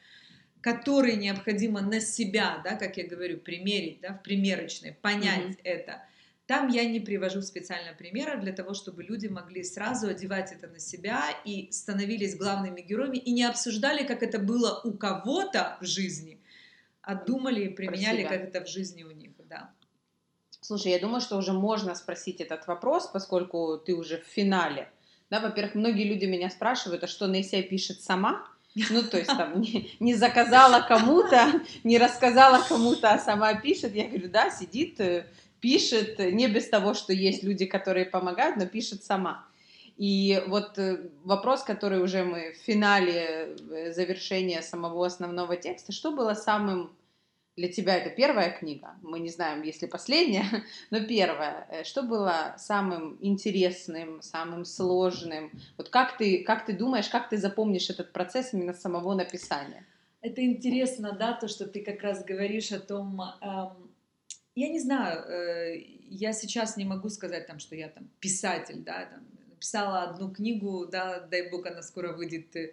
который 0.60 1.16
необходимо 1.16 1.82
на 1.82 2.00
себя, 2.00 2.62
да, 2.64 2.76
как 2.76 2.96
я 2.96 3.06
говорю, 3.06 3.36
примерить, 3.36 4.00
да, 4.00 4.14
в 4.14 4.22
примерочной, 4.22 4.92
понять 5.02 5.56
mm-hmm. 5.56 5.60
это. 5.62 6.02
Там 6.46 6.68
я 6.68 6.86
не 6.86 7.00
привожу 7.00 7.42
специально 7.42 7.92
примеров 7.92 8.40
для 8.40 8.52
того, 8.54 8.72
чтобы 8.72 9.02
люди 9.02 9.26
могли 9.26 9.62
сразу 9.62 10.08
одевать 10.08 10.52
это 10.52 10.66
на 10.68 10.78
себя 10.78 11.22
и 11.44 11.70
становились 11.70 12.34
главными 12.34 12.80
героями 12.80 13.18
и 13.18 13.32
не 13.32 13.44
обсуждали, 13.44 14.06
как 14.06 14.22
это 14.22 14.38
было 14.38 14.80
у 14.84 14.94
кого-то 14.94 15.76
в 15.82 15.84
жизни, 15.84 16.40
а 17.02 17.14
думали 17.14 17.66
и 17.66 17.68
применяли, 17.68 18.22
как 18.22 18.40
это 18.40 18.64
в 18.64 18.66
жизни 18.66 19.02
у 19.02 19.10
них. 19.10 19.33
Слушай, 20.66 20.92
я 20.92 20.99
думаю, 20.99 21.21
что 21.21 21.37
уже 21.37 21.52
можно 21.52 21.94
спросить 21.94 22.40
этот 22.40 22.66
вопрос, 22.66 23.06
поскольку 23.12 23.76
ты 23.76 23.94
уже 23.94 24.16
в 24.16 24.25
финале. 24.25 24.88
Да, 25.28 25.40
во-первых, 25.40 25.75
многие 25.75 26.04
люди 26.04 26.25
меня 26.25 26.49
спрашивают, 26.49 27.04
а 27.04 27.06
что 27.06 27.26
Нейсия 27.26 27.62
пишет 27.62 28.00
сама? 28.00 28.47
Ну, 28.88 29.02
то 29.02 29.18
есть 29.18 29.28
там 29.28 29.61
не, 29.61 29.90
не 30.00 30.14
заказала 30.14 30.80
кому-то, 30.80 31.61
не 31.85 31.99
рассказала 31.99 32.64
кому-то, 32.66 33.11
а 33.11 33.18
сама 33.18 33.52
пишет. 33.61 33.94
Я 33.94 34.09
говорю, 34.09 34.30
да, 34.30 34.50
сидит, 34.50 34.99
э, 35.00 35.26
пишет, 35.61 36.18
не 36.18 36.49
без 36.49 36.66
того, 36.71 36.94
что 36.94 37.12
есть 37.12 37.42
люди, 37.42 37.66
которые 37.66 38.06
помогают, 38.06 38.56
но 38.56 38.64
пишет 38.64 39.04
сама. 39.04 39.47
И 39.99 40.42
вот 40.47 40.78
э, 40.78 41.11
вопрос, 41.25 41.62
который 41.62 42.00
уже 42.02 42.25
мы 42.25 42.52
в 42.52 42.64
финале 42.64 43.54
э, 43.71 43.92
завершения 43.92 44.62
самого 44.62 45.04
основного 45.04 45.59
текста, 45.59 45.92
что 45.92 46.11
было 46.11 46.33
самым 46.33 46.90
для 47.56 47.68
тебя 47.68 47.96
это 47.96 48.11
первая 48.11 48.50
книга, 48.50 48.96
мы 49.02 49.20
не 49.20 49.30
знаем, 49.30 49.62
если 49.62 49.87
последняя, 49.87 50.44
но 50.90 51.04
первая. 51.04 51.66
Э, 51.70 51.84
что 51.84 52.02
было 52.02 52.54
самым 52.58 53.16
интересным, 53.20 54.23
самым 54.23 54.64
сложным? 54.64 55.52
Вот 55.76 55.88
как 55.88 56.16
ты, 56.16 56.42
как 56.42 56.66
ты 56.66 56.73
думаешь, 56.73 57.08
как 57.08 57.28
ты 57.28 57.37
запомнишь 57.37 57.90
этот 57.90 58.12
процесс 58.12 58.52
именно 58.52 58.75
самого 58.75 59.14
написания? 59.14 59.87
Это 60.20 60.44
интересно, 60.44 61.12
да, 61.12 61.34
то, 61.34 61.49
что 61.49 61.66
ты 61.66 61.82
как 61.84 62.02
раз 62.02 62.25
говоришь 62.25 62.73
о 62.73 62.80
том, 62.80 63.20
эм, 63.40 63.90
я 64.54 64.68
не 64.68 64.80
знаю, 64.80 65.23
э, 65.28 65.78
я 66.08 66.32
сейчас 66.32 66.76
не 66.76 66.84
могу 66.84 67.08
сказать 67.08 67.46
там, 67.46 67.58
что 67.58 67.76
я 67.76 67.88
там 67.88 68.08
писатель, 68.20 68.78
да, 68.78 69.06
там, 69.06 69.23
написала 69.50 70.02
одну 70.02 70.30
книгу, 70.30 70.87
да, 70.87 71.20
дай 71.20 71.50
бог 71.50 71.66
она 71.66 71.82
скоро 71.82 72.14
выйдет 72.14 72.56
э, 72.56 72.73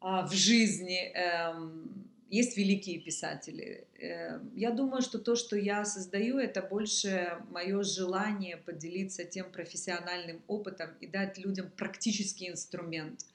в 0.00 0.32
жизни, 0.32 1.10
эм, 1.14 2.09
есть 2.30 2.56
великие 2.56 3.00
писатели. 3.00 3.86
Э, 3.98 4.40
я 4.54 4.70
думаю, 4.70 5.02
что 5.02 5.18
то, 5.18 5.34
что 5.34 5.56
я 5.56 5.84
создаю, 5.84 6.38
это 6.38 6.62
больше 6.62 7.42
мое 7.50 7.82
желание 7.82 8.56
поделиться 8.56 9.24
тем 9.24 9.50
профессиональным 9.50 10.40
опытом 10.46 10.90
и 11.00 11.06
дать 11.06 11.38
людям 11.38 11.70
практический 11.76 12.48
инструмент. 12.48 13.26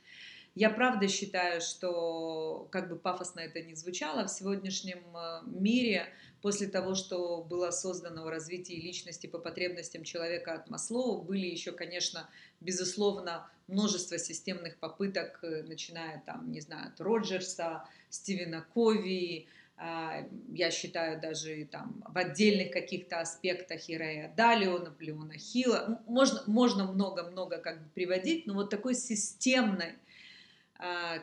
Я 0.56 0.70
правда 0.70 1.10
считаю, 1.10 1.60
что, 1.60 2.70
как 2.72 2.88
бы 2.88 2.96
пафосно 2.96 3.42
это 3.42 3.62
ни 3.62 3.74
звучало, 3.74 4.25
в 4.25 4.32
сегодняшнем 4.32 5.04
э, 5.14 5.42
мире, 5.46 6.08
после 6.46 6.68
того, 6.68 6.94
что 6.94 7.42
было 7.42 7.72
создано 7.72 8.24
в 8.24 8.30
развитии 8.30 8.75
личности 8.75 9.25
по 9.25 9.40
потребностям 9.40 10.04
человека 10.04 10.54
от 10.54 10.70
Маслоу, 10.70 11.24
были 11.24 11.48
еще, 11.48 11.72
конечно, 11.72 12.30
безусловно, 12.62 13.50
множество 13.68 14.20
системных 14.20 14.78
попыток, 14.78 15.40
э, 15.42 15.64
начиная 15.64 16.22
там, 16.24 16.52
не 16.52 16.62
знаю, 16.62 16.90
от 16.90 17.02
Роджерса, 17.02 17.90
Стивена 18.12 18.62
Кови, 18.62 19.48
а, 19.75 20.24
я 20.54 20.70
считаю 20.70 21.20
даже 21.20 21.68
там 21.72 22.04
в 22.08 22.16
отдельных 22.16 22.70
каких-то 22.70 23.22
аспектах 23.22 23.90
Ирея 23.90 24.32
Далио, 24.38 24.78
Наполеона 24.78 25.40
Хилла, 25.40 26.00
можно, 26.06 26.44
можно 26.46 26.86
много-много 26.86 27.58
как 27.58 27.82
бы 27.82 27.90
приводить, 27.96 28.46
но 28.46 28.54
вот 28.54 28.70
такой 28.70 28.94
системной 28.94 29.94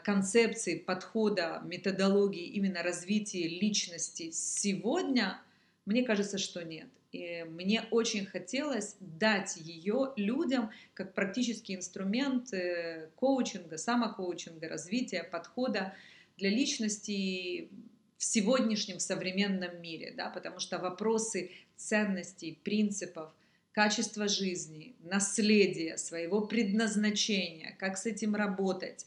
концепции, 0.02 0.78
подхода, 0.78 1.60
методологии 1.64 2.46
именно 2.46 2.82
развития 2.82 3.48
личности 3.48 4.30
сегодня, 4.32 5.40
мне 5.84 6.04
кажется, 6.04 6.38
что 6.38 6.64
нет. 6.64 6.88
И 7.12 7.44
мне 7.46 7.84
очень 7.90 8.24
хотелось 8.24 8.96
дать 9.00 9.56
ее 9.58 10.12
людям 10.16 10.70
как 10.94 11.12
практический 11.12 11.74
инструмент 11.74 12.54
э, 12.54 13.10
коучинга, 13.16 13.76
самокоучинга, 13.76 14.66
развития, 14.68 15.22
подхода 15.22 15.94
для 16.38 16.48
личности 16.48 17.68
в 18.16 18.24
сегодняшнем 18.24 18.98
современном 18.98 19.82
мире, 19.82 20.14
да, 20.16 20.30
потому 20.30 20.58
что 20.58 20.78
вопросы 20.78 21.50
ценностей, 21.76 22.58
принципов, 22.64 23.30
качества 23.72 24.28
жизни, 24.28 24.94
наследия, 25.00 25.98
своего 25.98 26.40
предназначения, 26.46 27.76
как 27.78 27.98
с 27.98 28.06
этим 28.06 28.34
работать, 28.34 29.06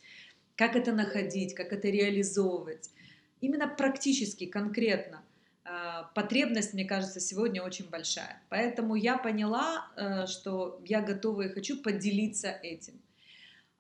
как 0.56 0.76
это 0.76 0.92
находить, 0.92 1.54
как 1.54 1.74
это 1.74 1.90
реализовывать, 1.90 2.90
именно 3.42 3.68
практически, 3.68 4.46
конкретно, 4.46 5.24
а, 5.64 6.04
потребность, 6.14 6.74
мне 6.74 6.86
кажется, 6.86 7.20
сегодня 7.20 7.64
очень 7.64 7.90
большая. 7.90 8.42
Поэтому 8.50 8.96
я 8.96 9.18
поняла, 9.18 9.88
э, 9.98 10.28
что 10.28 10.80
я 10.86 11.02
готова 11.02 11.44
и 11.44 11.50
хочу 11.50 11.82
поделиться 11.82 12.50
этим. 12.50 13.02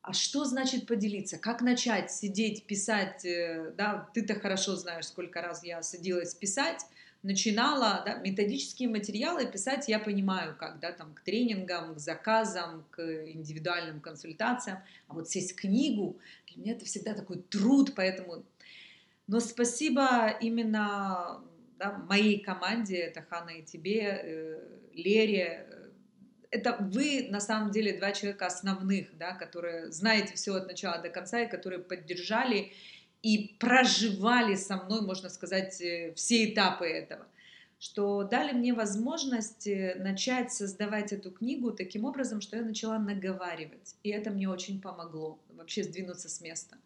А 0.01 0.13
что 0.13 0.45
значит 0.45 0.87
поделиться? 0.87 1.37
Как 1.37 1.61
начать 1.61 2.11
сидеть, 2.11 2.65
писать? 2.65 3.23
Э, 3.25 3.71
да, 3.77 4.09
ты-то 4.13 4.33
хорошо 4.33 4.75
знаешь, 4.75 5.05
сколько 5.05 5.41
раз 5.41 5.63
я 5.63 5.81
садилась 5.83 6.33
писать, 6.33 6.81
начинала, 7.25 8.03
да, 8.05 8.15
методические 8.15 8.87
материалы 8.87 9.47
писать 9.47 9.87
я 9.87 9.99
понимаю, 9.99 10.55
как, 10.57 10.79
да, 10.79 10.91
там, 10.91 11.13
к 11.13 11.21
тренингам, 11.21 11.95
к 11.95 11.99
заказам, 11.99 12.85
к 12.91 13.01
индивидуальным 13.01 13.99
консультациям, 13.99 14.79
а 15.07 15.15
вот 15.15 15.27
сесть 15.27 15.55
книгу, 15.55 16.19
для 16.47 16.61
меня 16.61 16.73
это 16.73 16.85
всегда 16.85 17.13
такой 17.13 17.37
труд, 17.37 17.93
поэтому... 17.95 18.43
Но 19.27 19.39
спасибо 19.39 20.37
именно 20.39 21.41
да, 21.79 21.97
моей 22.07 22.39
команде, 22.39 22.97
это 22.97 23.23
Хана 23.23 23.49
и 23.49 23.63
тебе, 23.63 24.21
э, 24.23 24.59
Лере, 24.93 25.67
это 26.51 26.77
вы, 26.79 27.27
на 27.31 27.39
самом 27.39 27.71
деле, 27.71 27.97
два 27.97 28.11
человека 28.11 28.45
основных, 28.45 29.17
да, 29.17 29.33
которые 29.33 29.91
знаете 29.91 30.35
все 30.35 30.53
от 30.53 30.67
начала 30.67 30.99
до 30.99 31.09
конца 31.09 31.41
и 31.41 31.49
которые 31.49 31.79
поддержали 31.79 32.71
и 33.25 33.55
проживали 33.59 34.55
со 34.55 34.77
мной, 34.77 35.01
можно 35.01 35.29
сказать, 35.29 35.81
э, 35.81 36.13
все 36.15 36.45
этапы 36.45 36.85
этого 36.85 37.25
что 37.77 38.23
дали 38.23 38.53
мне 38.53 38.73
возможность 38.73 39.67
э, 39.67 39.95
начать 39.99 40.51
создавать 40.51 41.11
эту 41.11 41.29
книгу 41.29 41.71
таким 41.71 42.05
образом, 42.05 42.41
что 42.41 42.55
я 42.55 42.63
начала 42.63 42.97
наговаривать. 42.97 43.95
И 44.01 44.09
это 44.09 44.31
мне 44.31 44.49
очень 44.49 44.81
помогло 44.81 45.37
вообще 45.49 45.83
сдвинуться 45.83 46.29
с 46.29 46.41
места. 46.41 46.77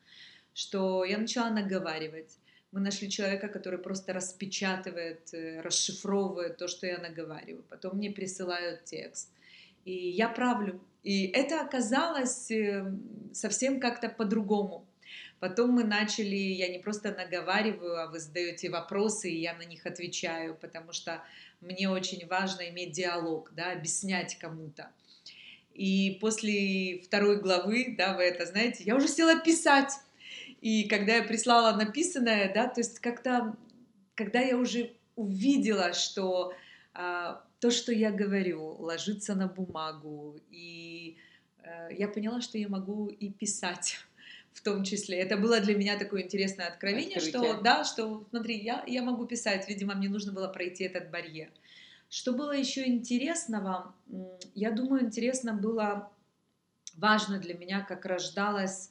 Что 0.53 1.05
я 1.05 1.17
начала 1.17 1.51
наговаривать. 1.51 2.37
Мы 2.71 2.79
нашли 2.81 3.09
человека, 3.09 3.47
который 3.49 3.79
просто 3.79 4.13
распечатывает, 4.13 5.33
э, 5.33 5.61
расшифровывает 5.61 6.57
то, 6.57 6.67
что 6.67 6.87
я 6.87 6.97
наговариваю. 6.97 7.63
Потом 7.69 7.97
мне 7.97 8.09
присылают 8.09 8.83
текст 8.83 9.29
и 9.85 10.09
я 10.09 10.29
правлю. 10.29 10.79
И 11.03 11.27
это 11.27 11.61
оказалось 11.61 12.51
э, 12.51 12.85
совсем 13.33 13.79
как-то 13.79 14.09
по-другому. 14.09 14.85
Потом 15.39 15.71
мы 15.71 15.83
начали, 15.83 16.35
я 16.35 16.67
не 16.67 16.79
просто 16.79 17.11
наговариваю, 17.11 18.01
а 18.01 18.07
вы 18.07 18.19
задаете 18.19 18.69
вопросы, 18.69 19.29
и 19.29 19.39
я 19.39 19.53
на 19.53 19.63
них 19.63 19.85
отвечаю, 19.85 20.55
потому 20.55 20.91
что 20.91 21.23
мне 21.61 21.89
очень 21.89 22.27
важно 22.27 22.69
иметь 22.69 22.91
диалог, 22.91 23.51
да, 23.55 23.71
объяснять 23.71 24.37
кому-то. 24.37 24.91
И 25.73 26.17
после 26.19 26.99
второй 26.99 27.39
главы, 27.41 27.95
да, 27.97 28.15
вы 28.15 28.23
это 28.23 28.45
знаете, 28.45 28.83
я 28.83 28.95
уже 28.95 29.07
села 29.07 29.39
писать. 29.39 29.93
И 30.61 30.89
когда 30.89 31.15
я 31.15 31.23
прислала 31.23 31.75
написанное, 31.75 32.53
да, 32.53 32.67
то 32.67 32.81
есть 32.81 32.99
как-то, 32.99 33.55
когда 34.15 34.41
я 34.41 34.57
уже 34.57 34.91
увидела, 35.15 35.93
что 35.93 36.53
а, 36.93 37.43
то, 37.59 37.71
что 37.71 37.91
я 37.91 38.11
говорю, 38.11 38.75
ложится 38.79 39.35
на 39.35 39.47
бумагу. 39.47 40.39
И 40.49 41.17
э, 41.63 41.89
я 41.97 42.07
поняла, 42.07 42.41
что 42.41 42.57
я 42.57 42.69
могу 42.69 43.07
и 43.07 43.29
писать 43.29 43.99
в 44.53 44.61
том 44.61 44.83
числе. 44.83 45.19
Это 45.19 45.37
было 45.37 45.59
для 45.59 45.75
меня 45.75 45.97
такое 45.97 46.23
интересное 46.23 46.67
откровение, 46.67 47.17
Открытие. 47.17 47.53
что 47.53 47.61
да, 47.61 47.83
что 47.83 48.25
смотри, 48.29 48.57
я, 48.57 48.83
я 48.87 49.01
могу 49.03 49.25
писать, 49.25 49.67
видимо, 49.67 49.95
мне 49.95 50.09
нужно 50.09 50.31
было 50.31 50.47
пройти 50.47 50.83
этот 50.83 51.09
барьер. 51.09 51.49
Что 52.09 52.33
было 52.33 52.51
еще 52.51 52.87
интересного? 52.87 53.93
Я 54.55 54.71
думаю, 54.71 55.05
интересно 55.05 55.53
было, 55.53 56.11
важно 56.95 57.39
для 57.39 57.53
меня, 57.53 57.81
как 57.81 58.05
рождалась 58.05 58.89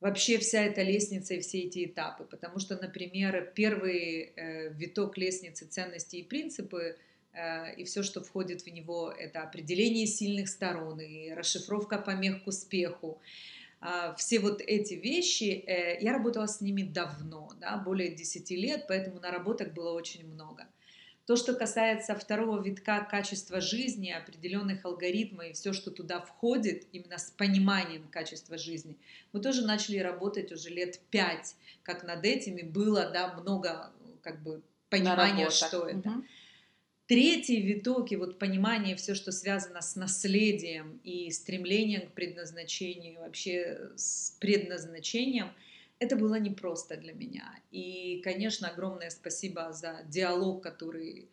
вообще 0.00 0.38
вся 0.38 0.62
эта 0.62 0.82
лестница 0.82 1.34
и 1.34 1.40
все 1.40 1.60
эти 1.60 1.84
этапы. 1.84 2.24
Потому 2.24 2.58
что, 2.58 2.76
например, 2.76 3.52
первый 3.54 4.32
э, 4.34 4.72
виток 4.72 5.18
лестницы 5.18 5.66
ценностей 5.66 6.20
и 6.20 6.24
принципы– 6.24 6.96
Э, 7.32 7.74
и 7.74 7.84
все, 7.84 8.02
что 8.02 8.22
входит 8.22 8.62
в 8.62 8.66
него, 8.66 9.12
это 9.16 9.42
определение 9.42 10.06
сильных 10.06 10.48
сторон 10.48 11.00
и 11.00 11.32
расшифровка 11.32 11.98
помех 11.98 12.44
к 12.44 12.46
успеху. 12.46 13.20
А, 13.80 14.14
все 14.14 14.40
вот 14.40 14.60
эти 14.60 14.94
вещи, 14.94 15.64
э, 15.66 15.98
я 16.00 16.12
работала 16.12 16.46
с 16.46 16.60
ними 16.60 16.82
давно, 16.82 17.50
да, 17.58 17.78
более 17.78 18.14
10 18.14 18.50
лет, 18.50 18.84
поэтому 18.86 19.20
наработок 19.20 19.72
было 19.72 19.92
очень 19.92 20.26
много. 20.26 20.66
То, 21.26 21.36
что 21.36 21.54
касается 21.54 22.14
второго 22.14 22.60
витка 22.60 23.06
качества 23.08 23.60
жизни, 23.60 24.10
определенных 24.10 24.84
алгоритмов 24.84 25.46
и 25.46 25.52
все, 25.52 25.72
что 25.72 25.90
туда 25.90 26.20
входит, 26.20 26.88
именно 26.92 27.18
с 27.18 27.30
пониманием 27.30 28.06
качества 28.08 28.58
жизни, 28.58 28.96
мы 29.32 29.40
тоже 29.40 29.64
начали 29.64 29.98
работать 29.98 30.52
уже 30.52 30.70
лет 30.70 31.00
пять, 31.10 31.54
как 31.82 32.02
над 32.02 32.24
этими 32.24 32.62
было, 32.62 33.08
да, 33.10 33.32
много 33.34 33.92
как 34.22 34.42
бы 34.42 34.60
понимания, 34.90 35.48
что 35.50 35.86
это. 35.88 36.10
Угу. 36.10 36.24
Третий 37.10 37.60
виток 37.60 38.12
и 38.12 38.16
вот 38.16 38.38
понимание 38.38 38.94
все, 38.94 39.16
что 39.16 39.32
связано 39.32 39.80
с 39.82 39.96
наследием 39.96 41.00
и 41.02 41.28
стремлением 41.32 42.06
к 42.06 42.12
предназначению, 42.12 43.18
вообще 43.18 43.90
с 43.96 44.36
предназначением, 44.38 45.48
это 45.98 46.14
было 46.14 46.38
непросто 46.38 46.96
для 46.96 47.12
меня. 47.12 47.52
И, 47.72 48.20
конечно, 48.22 48.68
огромное 48.68 49.10
спасибо 49.10 49.72
за 49.72 50.04
диалог, 50.06 50.62
который 50.62 51.28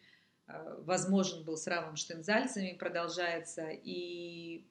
э, 0.48 0.78
возможен 0.80 1.44
был 1.44 1.58
с 1.58 1.68
Равом 1.68 1.96
Штензальцем 1.96 2.76
продолжается. 2.80 3.70
И 3.70 4.66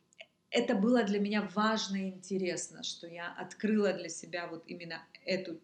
это 0.51 0.75
было 0.75 1.05
для 1.05 1.21
меня 1.21 1.49
важно 1.55 1.99
и 1.99 2.09
интересно, 2.09 2.83
что 2.83 3.07
я 3.07 3.33
открыла 3.33 3.93
для 3.93 4.09
себя 4.09 4.49
вот 4.49 4.65
именно 4.67 5.07
эту, 5.25 5.61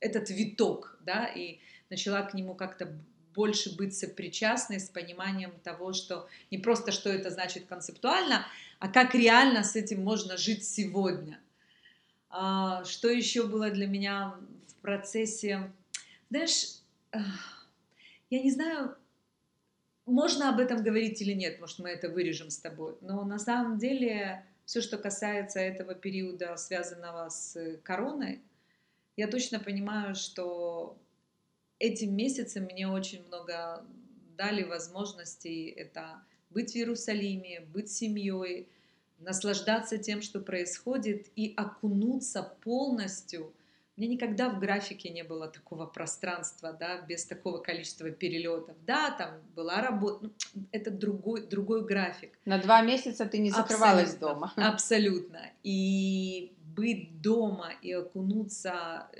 этот 0.00 0.30
виток, 0.30 0.98
да, 1.04 1.26
и 1.26 1.58
начала 1.90 2.22
к 2.22 2.32
нему 2.32 2.54
как-то 2.54 2.98
больше 3.34 3.76
быть 3.76 3.96
сопричастной 3.96 4.80
с 4.80 4.88
пониманием 4.88 5.52
того, 5.62 5.92
что 5.92 6.28
не 6.50 6.58
просто 6.58 6.92
что 6.92 7.10
это 7.10 7.30
значит 7.30 7.66
концептуально, 7.66 8.46
а 8.78 8.88
как 8.88 9.14
реально 9.14 9.64
с 9.64 9.76
этим 9.76 10.02
можно 10.02 10.36
жить 10.36 10.64
сегодня. 10.64 11.40
А, 12.30 12.84
что 12.84 13.08
еще 13.08 13.46
было 13.46 13.70
для 13.70 13.86
меня 13.86 14.34
в 14.68 14.74
процессе? 14.76 15.70
Знаешь, 16.30 16.78
я 18.30 18.42
не 18.42 18.50
знаю, 18.50 18.96
можно 20.06 20.48
об 20.48 20.60
этом 20.60 20.82
говорить 20.82 21.20
или 21.20 21.32
нет, 21.32 21.60
может, 21.60 21.78
мы 21.78 21.90
это 21.90 22.08
вырежем 22.08 22.50
с 22.50 22.58
тобой, 22.58 22.96
но 23.00 23.24
на 23.24 23.38
самом 23.38 23.78
деле 23.78 24.44
все, 24.64 24.80
что 24.80 24.98
касается 24.98 25.58
этого 25.60 25.94
периода, 25.94 26.56
связанного 26.56 27.28
с 27.28 27.78
короной, 27.82 28.40
я 29.16 29.26
точно 29.26 29.60
понимаю, 29.60 30.14
что 30.14 30.96
этим 31.80 32.14
месяцем 32.14 32.64
мне 32.64 32.86
очень 32.86 33.26
много 33.26 33.84
дали 34.36 34.62
возможностей. 34.62 35.68
Это 35.68 36.22
быть 36.50 36.72
в 36.72 36.76
Иерусалиме, 36.76 37.60
быть 37.60 37.90
семьей, 37.90 38.68
наслаждаться 39.18 39.98
тем, 39.98 40.22
что 40.22 40.40
происходит, 40.40 41.26
и 41.36 41.52
окунуться 41.56 42.42
полностью. 42.62 43.52
Меня 43.96 44.12
никогда 44.12 44.48
в 44.48 44.58
графике 44.58 45.10
не 45.10 45.22
было 45.22 45.48
такого 45.48 45.84
пространства, 45.84 46.72
да, 46.72 47.02
без 47.02 47.26
такого 47.26 47.58
количества 47.58 48.10
перелетов. 48.10 48.74
Да, 48.86 49.10
там 49.10 49.42
была 49.54 49.82
работа, 49.82 50.24
ну, 50.24 50.62
это 50.72 50.90
другой, 50.90 51.46
другой 51.46 51.84
график. 51.84 52.38
На 52.46 52.58
два 52.58 52.80
месяца 52.80 53.26
ты 53.26 53.38
не 53.38 53.50
закрывалась 53.50 54.14
абсолютно, 54.14 54.28
дома. 54.28 54.52
Абсолютно. 54.56 55.42
И 55.62 56.54
быть 56.74 57.20
дома 57.20 57.72
и 57.82 57.92
окунуться 57.92 59.10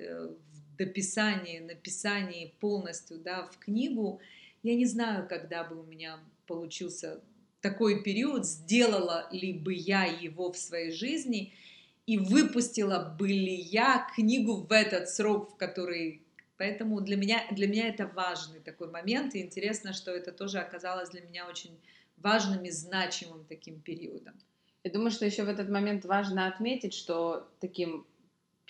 дописание, 0.84 1.60
написание 1.60 2.52
полностью, 2.60 3.18
да, 3.18 3.46
в 3.46 3.58
книгу, 3.58 4.20
я 4.62 4.74
не 4.74 4.86
знаю, 4.86 5.28
когда 5.28 5.64
бы 5.64 5.80
у 5.80 5.84
меня 5.84 6.18
получился 6.46 7.20
такой 7.60 8.02
период, 8.02 8.46
сделала 8.46 9.28
ли 9.30 9.52
бы 9.52 9.74
я 9.74 10.04
его 10.04 10.52
в 10.52 10.56
своей 10.56 10.90
жизни– 10.90 11.52
и 12.10 12.18
выпустила 12.18 12.98
бы 12.98 13.28
ли 13.28 13.54
я 13.54 14.08
книгу 14.16 14.54
в 14.56 14.72
этот 14.72 15.08
срок, 15.08 15.52
в 15.52 15.56
который... 15.56 16.22
Поэтому 16.56 17.00
для 17.00 17.16
меня, 17.16 17.46
для 17.52 17.68
меня 17.68 17.86
это 17.86 18.04
важный 18.06 18.58
такой 18.58 18.90
момент, 18.90 19.36
и 19.36 19.40
интересно, 19.40 19.92
что 19.92 20.10
это 20.10 20.32
тоже 20.32 20.58
оказалось 20.58 21.10
для 21.10 21.20
меня 21.20 21.46
очень 21.46 21.78
важным 22.16 22.64
и 22.64 22.70
значимым 22.70 23.44
таким 23.48 23.80
периодом. 23.80 24.34
Я 24.82 24.90
думаю, 24.90 25.12
что 25.12 25.24
еще 25.24 25.44
в 25.44 25.48
этот 25.48 25.68
момент 25.68 26.04
важно 26.04 26.48
отметить, 26.48 26.94
что 26.94 27.48
таким 27.60 28.04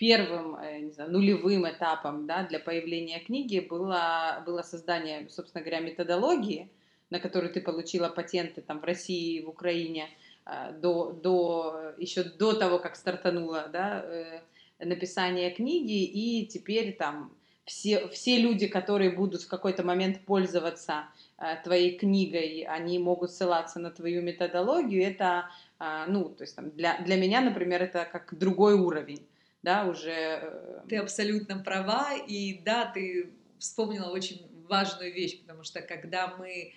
первым, 0.01 0.55
э, 0.55 0.79
не 0.79 0.91
знаю, 0.91 1.11
нулевым 1.11 1.69
этапом 1.69 2.25
да, 2.25 2.43
для 2.47 2.59
появления 2.59 3.19
книги 3.19 3.59
было, 3.59 4.41
было 4.47 4.63
создание, 4.63 5.29
собственно 5.29 5.63
говоря, 5.63 5.79
методологии, 5.79 6.69
на 7.11 7.19
которую 7.19 7.53
ты 7.53 7.61
получила 7.61 8.09
патенты 8.09 8.61
там, 8.61 8.79
в 8.79 8.83
России 8.83 9.41
в 9.41 9.49
Украине– 9.49 10.09
а, 10.43 10.71
до, 10.71 11.11
до, 11.11 11.93
еще 11.97 12.23
до 12.23 12.53
того, 12.53 12.79
как 12.79 12.95
стартануло 12.95 13.69
да, 13.71 14.03
э, 14.03 14.39
написание 14.79 15.51
книги, 15.51 16.03
и 16.03 16.47
теперь 16.47 16.95
там 16.95 17.31
все, 17.65 18.07
все 18.07 18.37
люди, 18.37 18.67
которые 18.67 19.11
будут 19.11 19.43
в 19.43 19.47
какой-то 19.47 19.83
момент 19.83 20.25
пользоваться 20.25 21.05
твоей 21.63 21.97
книгой, 21.97 22.65
они 22.67 22.99
могут 22.99 23.31
ссылаться 23.31 23.79
на 23.79 23.91
твою 23.91 24.21
методологию, 24.21 25.03
это, 25.03 25.49
ну, 26.07 26.29
то 26.29 26.43
есть 26.43 26.55
там 26.55 26.71
для, 26.71 26.99
для 27.01 27.17
меня, 27.17 27.41
например, 27.41 27.81
это 27.81 28.07
как 28.11 28.37
другой 28.37 28.73
уровень, 28.73 29.25
да, 29.63 29.85
уже... 29.85 30.11
Э, 30.11 30.81
ты 30.89 30.97
абсолютно 30.97 31.59
права, 31.59 32.15
и 32.15 32.59
да, 32.63 32.85
ты 32.85 33.29
вспомнила 33.59 34.09
очень 34.09 34.47
важную 34.67 35.13
вещь, 35.13 35.39
потому 35.41 35.63
что 35.63 35.81
когда 35.81 36.35
мы 36.37 36.73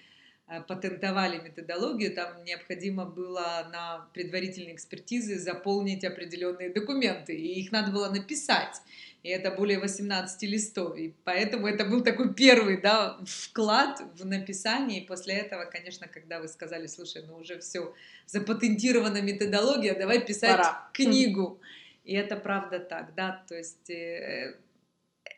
Э, 0.47 0.61
патентовали 0.61 1.39
методологию, 1.39 2.15
там 2.15 2.45
необходимо 2.45 3.07
было 3.07 3.67
на 3.73 4.07
предварительной 4.13 4.75
экспертизе 4.75 5.39
заполнить 5.39 6.05
определенные 6.05 6.69
документы, 6.69 7.35
и 7.35 7.61
их 7.61 7.73
надо 7.73 7.91
было 7.91 8.11
написать. 8.11 8.83
И 9.23 9.31
это 9.31 9.51
более 9.51 9.79
18 9.79 10.43
листов. 10.43 10.99
И 10.99 11.15
поэтому 11.25 11.67
это 11.67 11.87
был 11.87 12.03
такой 12.05 12.35
первый 12.35 12.79
да, 12.79 13.19
вклад 13.25 14.03
в 14.19 14.27
написание. 14.27 15.01
И 15.01 15.07
после 15.07 15.33
этого, 15.37 15.65
конечно, 15.65 16.09
когда 16.09 16.41
вы 16.41 16.49
сказали, 16.49 16.89
слушай, 16.89 17.23
ну 17.27 17.37
уже 17.37 17.59
все, 17.61 17.95
запатентирована 18.27 19.23
методология, 19.23 19.99
давай 19.99 20.27
писать 20.27 20.59
Пора. 20.59 20.91
книгу. 20.93 21.59
И 22.05 22.15
это 22.15 22.37
правда 22.37 22.79
так, 22.79 23.15
да, 23.15 23.45
то 23.49 23.57
есть 23.57 23.89
э, 23.91 24.57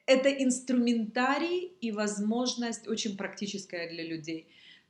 это 0.07 0.31
инструментарий 0.31 1.72
и 1.81 1.92
возможность 1.92 2.88
очень 2.88 3.16
практическая 3.16 3.88
для 3.88 4.05
людей. 4.05 4.48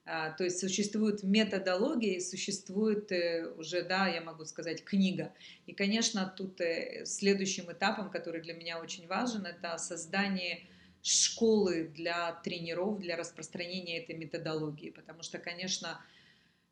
А, 0.09 0.31
то 0.31 0.45
есть 0.45 0.61
существует 0.61 1.25
методология, 1.25 2.21
существует 2.21 3.11
э, 3.11 3.53
уже, 3.59 3.83
да, 3.83 4.07
я 4.07 4.21
могу 4.21 4.45
сказать, 4.45 4.85
книга. 4.85 5.35
И, 5.67 5.73
конечно, 5.73 6.33
тут 6.37 6.61
э, 6.61 7.05
следующим 7.05 7.73
этапом, 7.73 8.11
который 8.11 8.41
для 8.41 8.55
меня 8.55 8.79
очень 8.79 9.09
важен, 9.09 9.47
это 9.47 9.77
создание 9.79 10.61
школы 11.03 11.91
для 11.95 12.33
тренеров, 12.45 13.01
для 13.01 13.17
распространения 13.17 13.99
этой 13.99 14.17
методологии. 14.17 14.91
Потому 14.91 15.23
что, 15.23 15.39
конечно, 15.39 16.01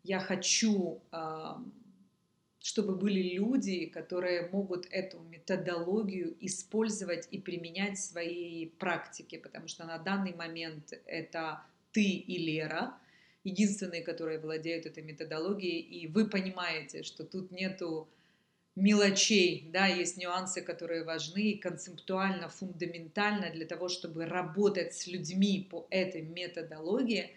я 0.05 0.21
хочу, 0.21 1.01
чтобы 2.65 2.95
были 2.95 3.35
люди, 3.35 3.85
которые 3.85 4.49
могут 4.49 4.87
эту 4.91 5.21
методологию 5.21 6.35
использовать 6.41 7.29
и 7.31 7.39
применять 7.39 7.99
в 7.99 8.03
своей 8.03 8.71
практике. 8.71 9.39
Потому 9.39 9.69
что 9.69 9.85
на 9.85 9.99
данный 9.99 10.35
момент 10.35 10.95
это 11.05 11.63
ты 11.93 12.03
и 12.03 12.39
Лера– 12.39 12.99
единственные, 13.45 14.01
которые 14.01 14.41
владеют 14.41 14.87
этой 14.87 15.03
методологией, 15.03 15.81
и 15.81 16.07
вы 16.09 16.27
понимаете, 16.27 17.03
что 17.03 17.23
тут 17.23 17.51
нету 17.51 18.09
мелочей, 18.75 19.69
да, 19.71 19.87
есть 19.87 20.17
нюансы, 20.17 20.63
которые 20.63 21.05
важны 21.05 21.51
и 21.53 21.59
концептуально, 21.59 22.49
фундаментально 22.49 23.51
для 23.51 23.67
того, 23.67 23.91
чтобы 23.91 24.25
работать 24.25 24.95
с 24.95 25.07
людьми 25.07 25.69
по 25.71 25.87
этой 25.91 26.23
методологии, 26.23 27.31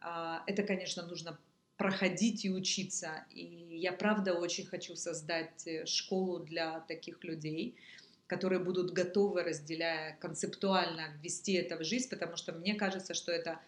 а, 0.00 0.44
это, 0.46 0.62
конечно, 0.62 1.04
нужно 1.04 1.36
проходить 1.78 2.44
и 2.44 2.50
учиться. 2.50 3.24
И 3.32 3.44
я, 3.70 3.92
правда, 3.92 4.34
очень 4.34 4.66
хочу 4.66 4.96
создать 4.96 5.66
э, 5.66 5.86
школу 5.86 6.40
для 6.40 6.80
таких 6.80 7.22
людей, 7.24 7.76
которые 8.26 8.58
будут 8.58 8.90
готовы, 8.90 9.44
разделяя 9.44 10.16
концептуально, 10.16 11.16
ввести 11.22 11.52
это 11.54 11.78
в 11.78 11.84
жизнь, 11.84 12.10
потому 12.10 12.36
что 12.36 12.52
мне 12.52 12.74
кажется, 12.74 13.14
что 13.14 13.30
это 13.30 13.60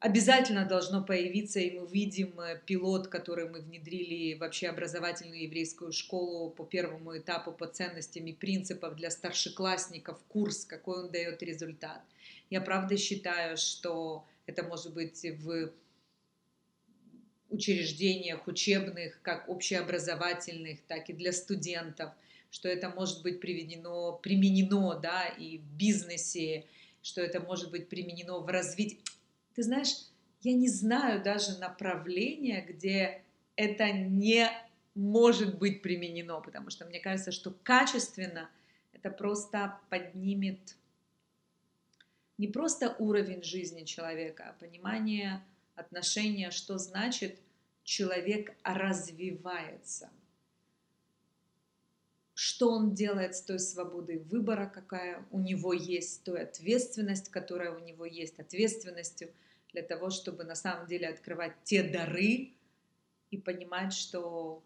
обязательно 0.00 0.66
должно 0.66 1.04
появиться, 1.04 1.60
и 1.60 1.78
мы 1.78 1.86
видим 1.86 2.38
э, 2.40 2.60
пилот, 2.66 3.06
который 3.06 3.48
мы 3.48 3.60
внедрили 3.60 4.34
вообще 4.34 4.66
образовательную 4.68 5.44
еврейскую 5.44 5.92
школу 5.92 6.50
по 6.50 6.64
первому 6.64 7.16
этапу 7.16 7.52
по 7.52 7.68
ценностям 7.68 8.26
и 8.26 8.32
принципам 8.32 8.96
для 8.96 9.10
старшеклассников, 9.12 10.18
курс, 10.26 10.64
какой 10.64 11.04
он 11.04 11.12
дает 11.12 11.44
результат. 11.44 12.02
Я 12.50 12.60
правда 12.60 12.96
считаю, 12.96 13.56
что 13.56 14.26
это 14.46 14.64
может 14.64 14.92
быть 14.92 15.24
в 15.24 15.70
учреждениях 17.54 18.46
учебных, 18.46 19.20
как 19.22 19.48
общеобразовательных, 19.48 20.80
так 20.86 21.10
и 21.10 21.12
для 21.12 21.32
студентов, 21.32 22.12
что 22.50 22.68
это 22.68 22.88
может 22.88 23.22
быть 23.22 23.40
применено, 23.40 24.12
применено 24.12 24.98
да, 25.00 25.26
и 25.26 25.58
в 25.58 25.76
бизнесе, 25.76 26.66
что 27.02 27.20
это 27.20 27.40
может 27.40 27.70
быть 27.70 27.88
применено 27.88 28.38
в 28.38 28.46
развитии. 28.48 29.00
Ты 29.54 29.62
знаешь, 29.62 29.94
я 30.42 30.52
не 30.52 30.68
знаю 30.68 31.22
даже 31.22 31.58
направления, 31.58 32.64
где 32.68 33.22
это 33.56 33.90
не 33.92 34.48
может 34.94 35.58
быть 35.58 35.82
применено, 35.82 36.40
потому 36.40 36.70
что 36.70 36.84
мне 36.84 37.00
кажется, 37.00 37.32
что 37.32 37.54
качественно 37.62 38.48
это 38.92 39.10
просто 39.10 39.78
поднимет 39.90 40.76
не 42.38 42.48
просто 42.48 42.96
уровень 42.98 43.42
жизни 43.42 43.84
человека, 43.84 44.44
а 44.48 44.52
понимание 44.60 45.44
отношения, 45.76 46.50
что 46.50 46.78
значит 46.78 47.38
человек 47.84 48.56
развивается. 48.64 50.10
Что 52.34 52.70
он 52.70 52.94
делает 52.94 53.36
с 53.36 53.42
той 53.42 53.60
свободой 53.60 54.18
выбора, 54.18 54.66
какая 54.66 55.24
у 55.30 55.38
него 55.38 55.72
есть, 55.72 56.24
той 56.24 56.42
ответственность, 56.42 57.28
которая 57.28 57.72
у 57.72 57.78
него 57.78 58.04
есть, 58.04 58.40
ответственностью– 58.40 59.30
для 59.74 59.82
того, 59.82 60.10
чтобы 60.10 60.44
на 60.44 60.54
самом 60.54 60.86
деле 60.86 61.08
открывать 61.08 61.52
те 61.64 61.82
дары 61.82 62.52
и 63.30 63.36
понимать, 63.36 63.92
что 63.92 64.62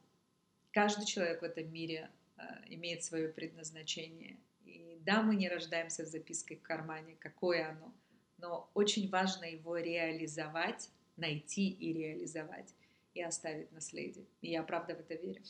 каждый 0.70 1.06
человек 1.06 1.40
в 1.40 1.44
этом 1.44 1.72
мире 1.72 2.10
э, 2.36 2.42
имеет 2.68 3.02
свое 3.02 3.28
предназначение. 3.30 4.36
И 4.66 4.98
да, 5.00 5.22
мы 5.22 5.34
не 5.34 5.48
рождаемся 5.48 6.04
с 6.04 6.10
запиской 6.10 6.58
в 6.58 6.62
кармане, 6.62 7.16
какое 7.18 7.70
оно, 7.70 7.94
но 8.36 8.70
очень 8.74 9.08
важно 9.08 9.46
его 9.46 9.78
реализовать, 9.78 10.90
найти 11.16 11.70
и 11.70 11.94
реализовать, 11.94 12.74
и 13.18 13.22
оставить 13.22 13.72
наследие. 13.72 14.24
И 14.40 14.50
я 14.50 14.62
правда 14.62 14.94
в 14.94 15.00
это 15.00 15.14
верю. 15.14 15.42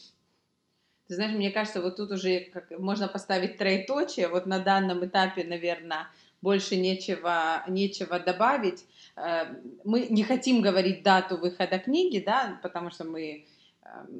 Ты 1.07 1.15
знаешь, 1.15 1.33
мне 1.33 1.51
кажется, 1.51 1.81
вот 1.81 1.97
тут 1.97 2.11
уже 2.11 2.41
как, 2.53 2.71
можно 2.79 3.09
поставить 3.09 3.57
троеточие. 3.57 4.29
Вот 4.29 4.47
на 4.47 4.59
данном 4.59 5.05
этапе, 5.05 5.45
наверное, 5.45 6.09
больше 6.43 6.77
нечего, 6.77 7.65
нечего 7.69 8.19
добавить. 8.19 8.85
Э, 9.17 9.55
мы 9.85 10.07
не 10.09 10.23
хотим 10.23 10.63
говорить 10.63 11.03
дату 11.03 11.37
выхода 11.37 11.79
книги, 11.79 12.23
да, 12.25 12.59
потому 12.63 12.91
что 12.91 13.05
мы 13.05 13.47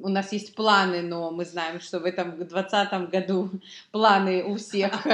у 0.01 0.09
нас 0.09 0.31
есть 0.31 0.55
планы, 0.55 1.01
но 1.01 1.31
мы 1.31 1.45
знаем, 1.45 1.79
что 1.79 1.99
в 1.99 2.05
этом 2.05 2.35
2020 2.37 3.09
году 3.09 3.49
планы 3.91 4.43
у 4.43 4.55
всех 4.55 5.05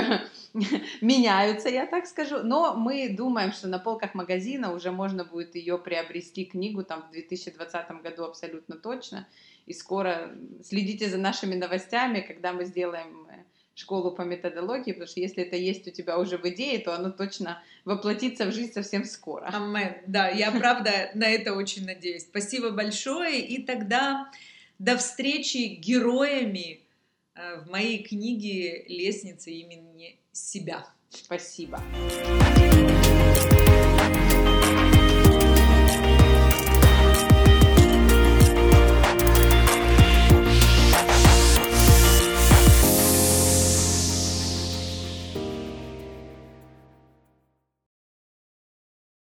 меняются, 1.02 1.70
я 1.70 1.86
так 1.86 2.06
скажу. 2.06 2.40
Но 2.44 2.76
мы 2.76 3.10
думаем, 3.10 3.52
что 3.52 3.68
на 3.68 3.80
полках 3.80 4.14
магазина 4.14 4.74
уже 4.74 4.92
можно 4.92 5.24
будет 5.24 5.56
ее 5.56 5.78
приобрести 5.78 6.46
книгу 6.46 6.84
там 6.84 7.04
в 7.04 7.12
2020 7.12 8.02
году 8.02 8.24
абсолютно 8.24 8.76
точно. 8.76 9.28
И 9.66 9.74
скоро 9.74 10.32
следите 10.64 11.10
за 11.10 11.18
нашими 11.18 11.56
новостями, 11.56 12.22
когда 12.22 12.54
мы 12.54 12.66
сделаем 12.66 13.28
э, 13.30 13.44
школу 13.76 14.12
по 14.12 14.24
методологии, 14.24 14.94
потому 14.94 15.08
что 15.08 15.20
если 15.20 15.44
это 15.44 15.56
есть 15.56 15.88
у 15.88 15.92
тебя 15.92 16.18
уже 16.18 16.38
в 16.38 16.46
идее, 16.48 16.80
то 16.80 16.96
оно 16.96 17.12
точно 17.12 17.62
воплотится 17.84 18.46
в 18.46 18.54
жизнь 18.54 18.74
совсем 18.74 19.04
скоро. 19.04 19.46
Амен. 19.48 19.96
Да, 20.08 20.30
я 20.30 20.52
правда 20.52 21.12
на 21.14 21.26
это 21.26 21.54
очень 21.54 21.86
надеюсь. 21.86 22.24
Спасибо 22.24 22.72
большое. 22.72 23.42
И 23.42 23.62
тогда 23.64 24.32
до 24.80 24.98
встречи 24.98 25.58
героями 25.58 26.82
э, 27.36 27.60
в 27.60 27.70
моей 27.70 28.02
книге 28.02 28.86
«Лестница 28.88 29.50
имени 29.52 30.18
себя». 30.32 30.88
Спасибо. 31.10 31.82